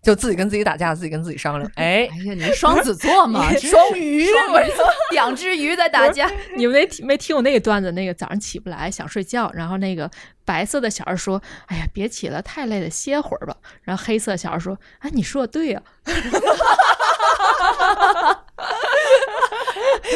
[0.06, 1.68] 就自己跟自己打架，自己跟自己商量。
[1.74, 3.52] 哎，哎呀，你是双子座嘛？
[3.58, 4.60] 这双鱼，我
[5.10, 6.30] 两只鱼在打架。
[6.56, 7.90] 你们没听没听我那个段子？
[7.90, 10.08] 那个早上起不来想睡觉，然后那个
[10.44, 15.82] 白色的小孩说：“哎呀，别起了，太累了，歇会儿吧。”然后黑色小孩说：“哎，你说的对呀、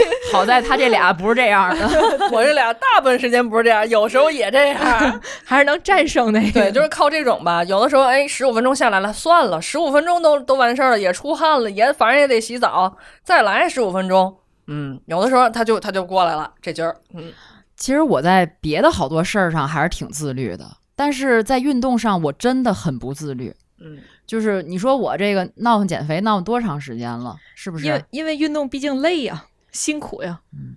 [0.32, 1.88] 好在他这俩不是这样的。
[2.32, 5.20] 我这俩大部分时间不是这样，有时候也这样。
[5.44, 6.60] 还是能战胜那个。
[6.60, 7.62] 对，就是靠这种吧。
[7.64, 14.36] 有的时候，哎，十五分钟下来了，算了，十五分钟都都完事儿了，也出汗了，也反正也得洗澡，再来十五分钟。
[14.66, 16.96] 嗯，有的时候他就他就过来了，这劲儿。
[17.14, 17.32] 嗯，
[17.76, 23.52] 其实我在别的好多事儿上还是挺自律的，但是在运动上我真的很不自律。
[23.82, 28.04] 嗯，就是你说我这个闹腾减肥闹腾多长时间了，是不是因为？
[28.10, 29.42] 因为运动毕竟累呀、
[29.72, 30.40] 辛苦呀。
[30.52, 30.76] 嗯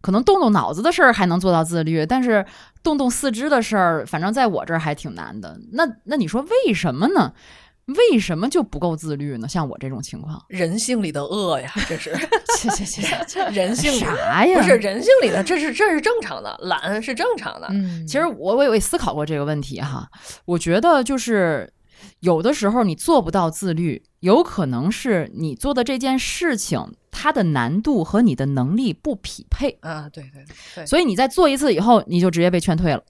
[0.00, 2.44] 可能动动脑子的事儿还能做到自律，但是
[2.82, 5.58] 动动四肢的事儿，反正在我这儿还挺难的。
[5.72, 7.32] 那那你说为什么呢？
[7.86, 9.48] 为什么就不够自律呢？
[9.48, 12.14] 像我这种情况，人性里的恶呀， 这是
[12.56, 12.84] 切切
[13.26, 14.58] 切， 人性里啥呀？
[14.60, 17.66] 不是人性里的，这是这是正常的，懒是正常的。
[17.70, 20.06] 嗯，其实我我也思考过这个问题哈，
[20.44, 21.72] 我觉得就是
[22.20, 30.44] 有的时候你做不到自律，有可能是你做的这件事情它的难度和你的能力不匹配，啊，对对
[30.74, 33.02] 对，所以你在做一次以后，你就直接被劝退了，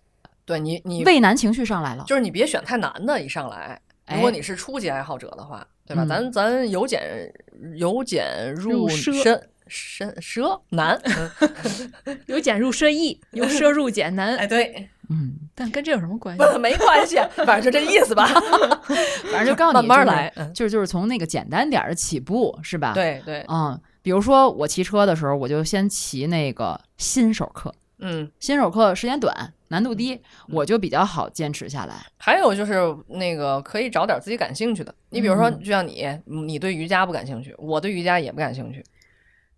[0.45, 2.05] 对你你畏难情绪上来了。
[2.07, 3.80] 就是你别选太难的，一上来。
[4.07, 6.05] 哎如果你是初级爱好者的话，对吧？
[6.05, 7.32] 嗯咱咱由简
[7.76, 11.01] 由简入入奢深深奢难。
[12.05, 14.36] 嗯由俭入奢易，由奢入俭难。
[14.36, 16.44] 哎，对，嗯，但跟这有什么关系？
[16.59, 18.26] 没关系，反正就这意思吧。
[19.32, 20.32] 反正就告诉你，就是慢慢来。
[20.36, 28.30] 嗯，就是就是从那个简单点儿的起步，是吧？，对对，嗯，比如说我骑车的时候，我就先骑那个新手课，嗯。
[28.40, 31.94] 新手课时间短，难度低，我就比较好坚持下来。
[32.16, 32.74] 还有就是
[33.09, 38.84] 那个可以找点自己感兴趣的，你比如说，嗯就像你，你对瑜伽不感兴趣，我对瑜伽也不感兴趣。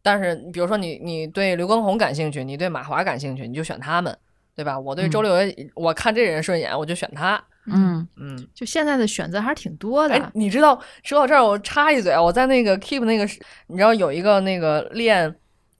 [0.03, 4.17] 但是，比如说你你对刘畊宏感兴趣，你对马华感兴趣，你就选他们，
[4.57, 4.79] 对吧？
[4.79, 7.41] 我对周嗯六爷，我看这人顺眼，我就选他。
[7.69, 10.15] 嗯嗯，就现在的选择还是挺多的。
[10.15, 13.25] 哎，你知道说到这儿，我插一嘴啊，我在那个 Keep 那个，
[13.67, 15.35] 你知道有一个那个练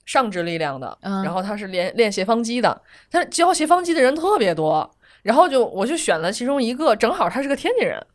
[0.05, 4.91] 上肢力量的，嗯然后他是练练斜方肌的，他教斜方肌的人特别多，
[5.23, 8.07] 然后就我就选了其中一个，正好他是个天津人，哦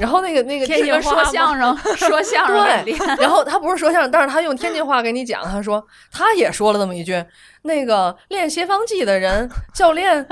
[0.00, 7.24] 然后那个那个天津说相声， 说相声对，然后他不是说相声，但是他用天津话给你讲，他说他也说了这么一句，
[7.62, 10.26] 那个练斜方肌的人教练，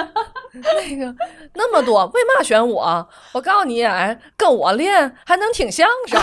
[0.52, 1.14] 那个
[1.54, 3.08] 那么多，为嘛选我？
[3.32, 6.20] 我告诉你，哎，跟我练还能听相声，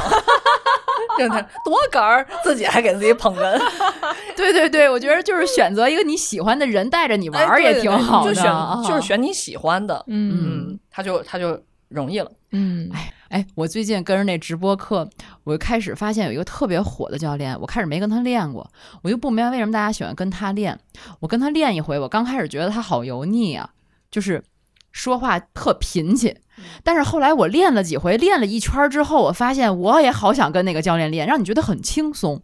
[1.18, 3.60] 真的多哏儿，自己还给自己捧哏，
[4.36, 10.32] 对对对，我觉得就是选择一个你喜欢的人带着你玩儿也哎对对对挺好的，就选啊就是选你喜欢的，嗯。
[10.72, 11.62] 嗯，他就他就
[11.92, 15.08] 容易了，嗯，哎哎，我最近跟着那直播课，
[15.44, 18.70] 我就开始发现有一个特别火的教练，我开始没跟他练过，
[19.04, 20.78] 我就不明白为什么大家喜欢跟他练。
[21.20, 23.70] 我跟他练一回，我刚开始觉得他好油腻啊，
[24.10, 24.44] 就是
[24.92, 26.38] 说话特贫气。
[26.84, 32.40] 但是后来我练了几回，练了一圈儿之后，我发现我也好想跟那个教练练，让你觉得很轻松。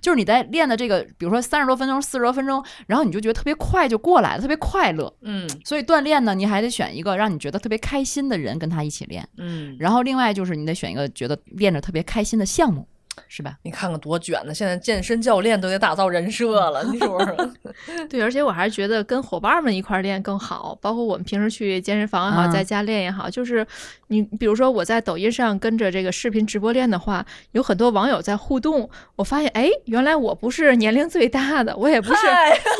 [0.00, 5.10] 就是你在练的这个，比如说三十多分钟、四十多分钟，然后你就觉得特别快就过来了，特别快乐。
[5.22, 9.26] 嗯所以锻炼呢，你还得选一个让你觉得特别开心的人跟他一起练。
[9.38, 12.86] 嗯，然后另外就是你得选一个觉得练着特别开心的项目，
[13.28, 13.56] 是吧？
[13.62, 14.54] 你看看多卷呢！
[14.54, 17.50] 现在健身教练都得打造人设了，你说说？
[18.08, 20.76] 对，而且我还是觉得跟伙伴们一块儿练更好。
[20.80, 23.66] 包括我们平时去健身房也好，嗯在家练也好，就是
[24.08, 32.26] 你比如说我在抖音上跟着这个视频直播练的话，有很多网友在互动，我发现哎，原来我不是年龄最大的，我也不是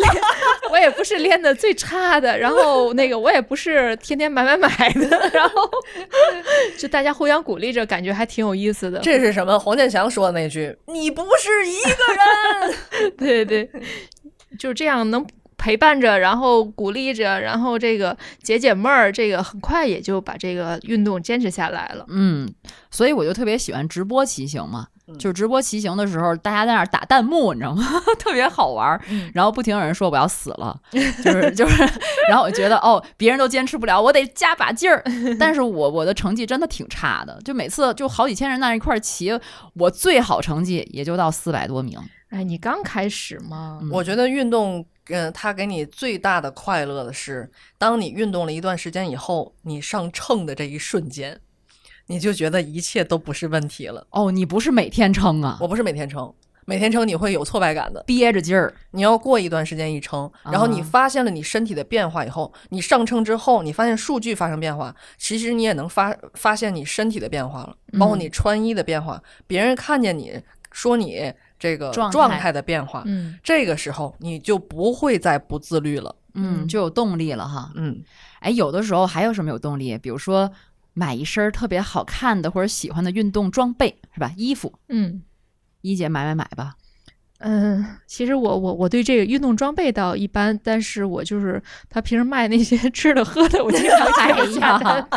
[0.71, 5.71] 我也不是练的最差的，然后那个我也不是天天买买买的，然后
[6.79, 8.99] 就大家互相鼓励着，感觉还挺有意思的。
[9.01, 9.59] 这是什么？
[9.59, 13.13] 黄健翔说的那句：“你不是一个人。
[13.19, 13.69] 对对，
[14.59, 15.27] 就是这样能
[15.57, 22.05] 陪伴着，然后鼓励着，然后这个解解闷儿，这个很快也就把这个运动坚持下来了。
[22.09, 22.49] 嗯，
[22.91, 24.89] 所以我就特别喜欢直播骑行嘛。
[25.13, 27.85] 嗯就是直播骑行的时候，大家在那儿打弹幕，你知道吗？
[28.19, 29.01] 特别好玩儿。
[29.09, 30.79] 嗯然后不停有人说我要死了，
[31.23, 31.83] 就是就是，
[32.29, 35.03] 然后我觉得哦，别人都坚持不了，我得加把劲儿。
[35.39, 39.39] 但是我我的成绩真的挺差的，就每次就好几千人在那一块儿骑，
[39.75, 41.99] 我最好成绩也就到四百多名。
[42.31, 51.39] 哎，你刚开始嘛，嗯我觉得运动，嗯、它给你最大的快乐的是，当你运动了一段时间以后，你上秤的这一瞬间，
[52.07, 54.07] 你就觉得一切都不是问题了。
[54.11, 56.33] 哦，你不是每天称啊，我不是每天称，
[56.65, 58.03] 每天称你会有挫败感的。
[58.07, 58.75] 憋着劲儿。
[58.91, 76.15] 你要过一段时间一称，然后你啊发现了你身体的变化以后，你上称之后，你发现数据发生变化，其实你也能发发现你身体的变化了，包括你穿衣的变化，别人看见你说你这个状态的变化，嗯，这个时候你就不会再不自律了。
[76.35, 77.71] 嗯，嗯就有动力了哈。
[77.75, 78.03] 嗯，
[78.41, 79.99] 哎，有的时候还有什么有动力？
[79.99, 80.51] 比如说
[80.95, 84.33] 买一身特别好看的或者喜欢的运动装备，是吧？
[84.37, 85.23] 衣服，嗯
[85.81, 86.75] 一姐买买买吧。
[87.45, 91.61] 嗯，其实我我我对这个运动装备倒一般，但是我就是
[91.91, 94.99] 他平时卖那些吃的喝的，我经常哎 给他下单。
[94.99, 95.09] 呀，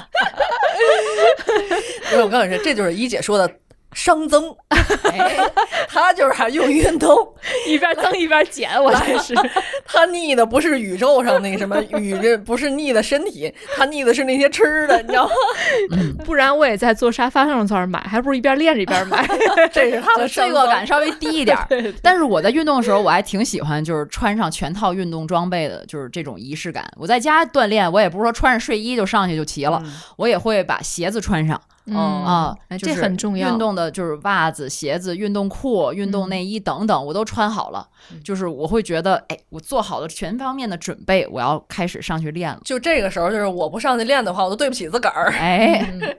[2.12, 3.48] 因为我告诉你，这就是一姐说的
[3.96, 4.54] 熵增，
[5.12, 5.38] 哎，
[5.88, 7.34] 他就是还用运动，
[7.66, 9.34] 一边增一边减，我真是。
[9.88, 15.32] 他腻的不是宇宙上那个什么宇宙，不是腻的身体，他腻的是那些吃的，你知道吗？
[16.26, 19.26] 不然我也在坐沙发上在那儿买，还不如一边练着一边买。
[19.72, 21.66] 这是他的罪恶感稍微低一点儿。
[21.70, 26.86] 对对但是我在运动的时候，我还挺喜欢，就是穿上全套运动装备的，就是这种仪式感。
[26.98, 37.88] 我在家锻炼，我也不是说穿着睡衣就上去就骑了，嗯我也会把鞋子穿上嗯啊，哎这很重要运动的就是袜子、鞋子、运动裤、运动内衣等等，我都穿好了。
[38.24, 42.60] 就是我会觉得，哎，我做好了全方面的准备，我要开始上去练了。
[42.66, 45.32] 就这个时候，就是我不上去练的话，我都对不起自个儿。
[45.32, 46.16] 哎，嗯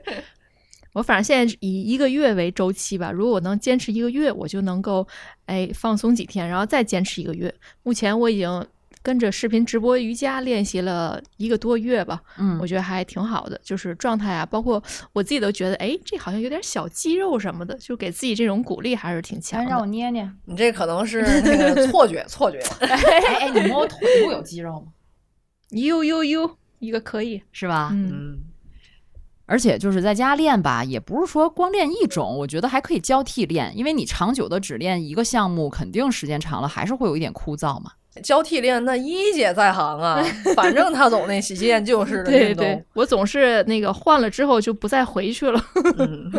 [0.93, 5.07] 我反正现在以一个月为周期吧，如果我能坚持一个月，我就能够
[5.45, 7.53] 哎放松几天，然后再坚持一个月。
[7.83, 8.65] 目前我已经
[9.07, 19.85] 跟着视频直播瑜伽练习了一个多月吧，嗯我，觉得还挺好的，就是状态啊，包括我自己都觉得，哎，这好像有点小肌肉什么的，就给自己这种鼓励还是挺强的，让我。
[19.85, 20.29] 捏捏。
[20.43, 22.59] 你这可能是那个错觉，错 觉。
[22.81, 24.87] 哎哎，你摸我腿部有肌肉吗？
[25.69, 27.91] 呦呦呦，一个可以，是吧？
[27.93, 28.39] 嗯，嗯，
[29.45, 37.91] 而且就是在家练吧，也不是说光练一种，我觉得还可以交替练，因为你长久的只练一个项目，肯定时间长了还是会有一点枯燥嘛。
[38.21, 40.23] 交替练，那一姐在行啊，
[40.55, 42.65] 反正她总那喜新厌旧似的对运动。
[42.65, 45.59] 对，我总是那个换了之后就不再回去了。
[45.97, 46.31] 嗯，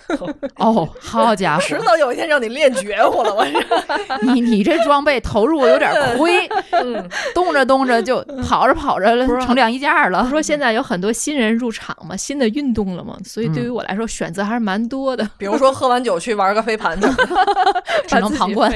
[0.58, 3.52] 哦，好家伙迟，早有一天让你练绝活了，我是。
[4.22, 10.28] 你你这装备投入有点 亏，嗯，动着动着就跑着跑着成两衣架了。
[10.30, 15.28] 说现在有很多新人入场嘛，新的运动了嘛，所以对于嗯我来说选择还是蛮多的。
[15.38, 17.82] 比如说喝完酒去玩个飞盘什么的。
[18.06, 18.70] 只能旁观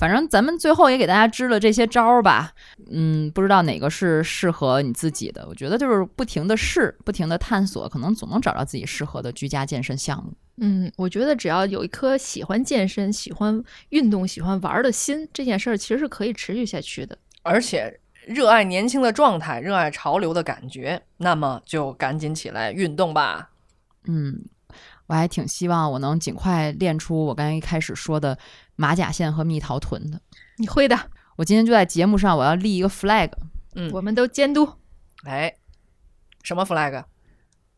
[0.00, 2.54] 反正咱们最后也给大家支了这些招儿吧，
[2.90, 5.46] 嗯，不知道哪个是适合你自己的。
[5.46, 10.32] 我觉得就是不停的试，不停的探索，可能总能找到自己适合的居家健身项目。
[10.56, 17.18] 嗯，我觉得只要有一颗喜欢健身、喜欢运动、喜欢玩儿的心，这件事儿其实是可以持续下去的。
[17.42, 23.50] 而且热爱年轻的状态，热爱潮流的感觉，那么就赶紧起来运动吧。
[24.06, 24.46] 嗯，
[25.08, 28.38] 我还挺希望我能尽快练出我刚才一开始说的
[28.80, 30.18] 马甲线和蜜桃臀的。
[30.56, 30.98] 你会的，
[31.36, 33.30] 我今天就在节目上，我要立一个 flag，
[33.74, 34.66] 嗯，我们都监督。
[35.24, 35.54] 哎，
[36.42, 37.04] 什么 flag？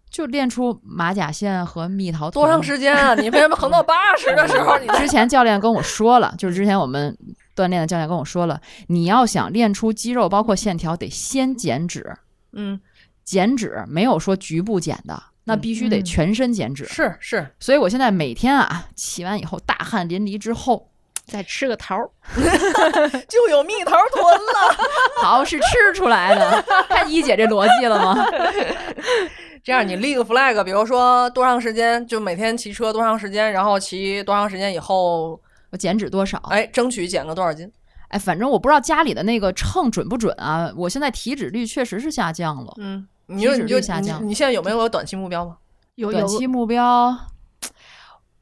[0.08, 2.40] 就练出马甲线和蜜桃臀。
[2.40, 3.16] 多长时间啊？
[3.16, 7.18] 你为什么横到八十的时候你 之前教练跟我说了，就是之前我们
[7.56, 12.16] 锻炼的教练跟我说了，你要想练出肌肉，包括线条，得先减脂。
[12.52, 12.80] 嗯，
[13.24, 16.84] 减脂没有说局部减的，那嗯必须得嗯全身减脂。
[16.84, 20.91] 是是，所以我现在每天啊，起完以后大汗淋漓之后，
[21.26, 22.10] 再吃个桃儿，
[23.28, 24.76] 就有蜜桃臀了。
[25.22, 26.62] 好是吃出来的。
[26.88, 28.26] 看一姐这逻辑了吗？
[29.64, 35.40] 这样你立个 flag，比如说多长时间，就每天骑车多长时间，然后骑多长时间以后，
[35.70, 36.38] 我减脂多少？
[36.50, 37.70] 哎，争取减个多少斤。
[38.08, 40.70] 哎，反正我不知道家里的那个秤准不准啊。
[40.76, 42.74] 我现在体脂率确实是下降了。
[42.78, 45.56] 嗯，你体脂就你就率下降你你现在有没有个短期目标吗？
[45.94, 47.16] 有有短期目标，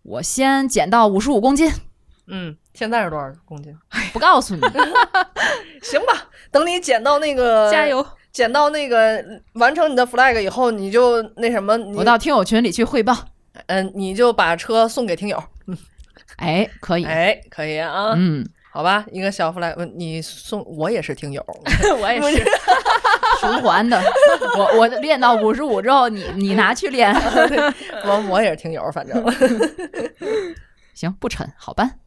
[0.03, 1.71] 我先减到五十五公斤，
[2.29, 3.77] 嗯，现在是多少公斤？
[4.11, 4.63] 不告诉你。
[5.85, 8.05] 行吧，等你减到那个 加，油！
[8.33, 13.15] 减到那个完成你的 flag 以后，你就那什么，你我到听友群里去汇报。
[13.67, 15.43] 嗯、你就把车送给听友。
[15.67, 15.77] 嗯
[16.39, 17.05] 哎，可以。
[17.05, 21.45] 哎，可以啊，嗯，好吧，一个小 flag，嗯你送我也是听友，
[22.01, 22.43] 我也是，
[23.41, 24.01] 循环的。
[24.57, 27.15] 我我练到五十五之后，你你拿去练。
[28.07, 29.23] 我我也是听友，反正
[30.95, 31.99] 行，不沉，好办。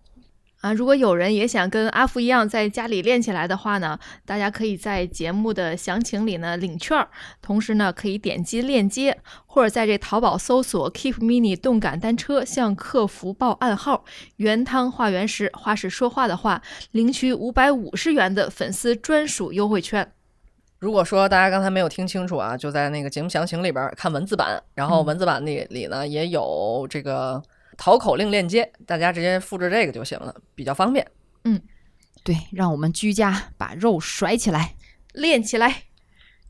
[0.64, 7.10] 啊，如果有人也想跟阿福一样在家里练起来的话呢，大家可以在节目的详情里呢领券儿，
[7.41, 14.06] 同时呢可以点击链接，或者在这淘宝搜索 Keep Mini 动感单车，向客服报暗号
[14.38, 16.61] “原汤化原食”，话是说话的话，
[16.91, 20.14] 领取五百五十元的粉丝专属优惠券。
[20.80, 27.44] 如果说大家刚才没有听清楚啊，就在那个节目详情里边看文字版，然后嗯文字版里里呢也有这个
[27.78, 31.06] 淘口令链接，大家直接复制这个就行了，比较方便。
[31.45, 31.62] 嗯
[32.24, 34.76] 对，让我们居家把肉甩起来。
[35.14, 35.84] 练起来！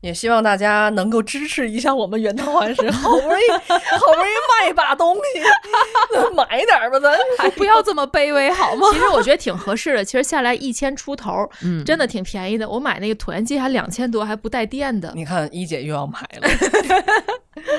[0.00, 5.40] 也希望大家能够支持一下我们原汤化食，好不容易 好不容易卖一把东西，
[6.36, 7.48] 买点儿吧，咱还。
[7.50, 8.86] 不要这么卑微好吗？
[8.92, 12.68] 其实我觉得挺合适的，其实下来一千出头，嗯，真的挺便宜的。
[12.68, 15.10] 我买那个椭圆机还两千多，还不带电的。
[15.14, 16.48] 你看一姐又要买了。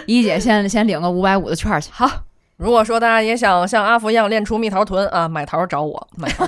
[0.07, 1.91] 一姐先先领个五百五的券儿去。
[1.91, 2.07] 好，
[2.57, 6.47] 如果说大家也想像阿福一样练出蜜桃臀啊，买桃找我， 买桃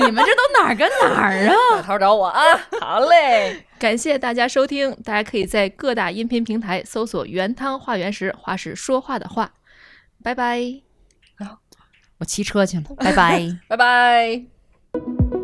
[0.00, 1.54] 你们这都哪儿跟哪儿啊？
[1.76, 2.42] 买桃找我啊。
[2.80, 9.52] 好嘞，感谢大家收听，大家可以在各大音频平台搜索“原汤化原食”，话是说话的话。
[10.22, 10.60] 拜拜。
[12.18, 13.42] 我骑车去了，拜拜。
[13.68, 15.43] 拜拜。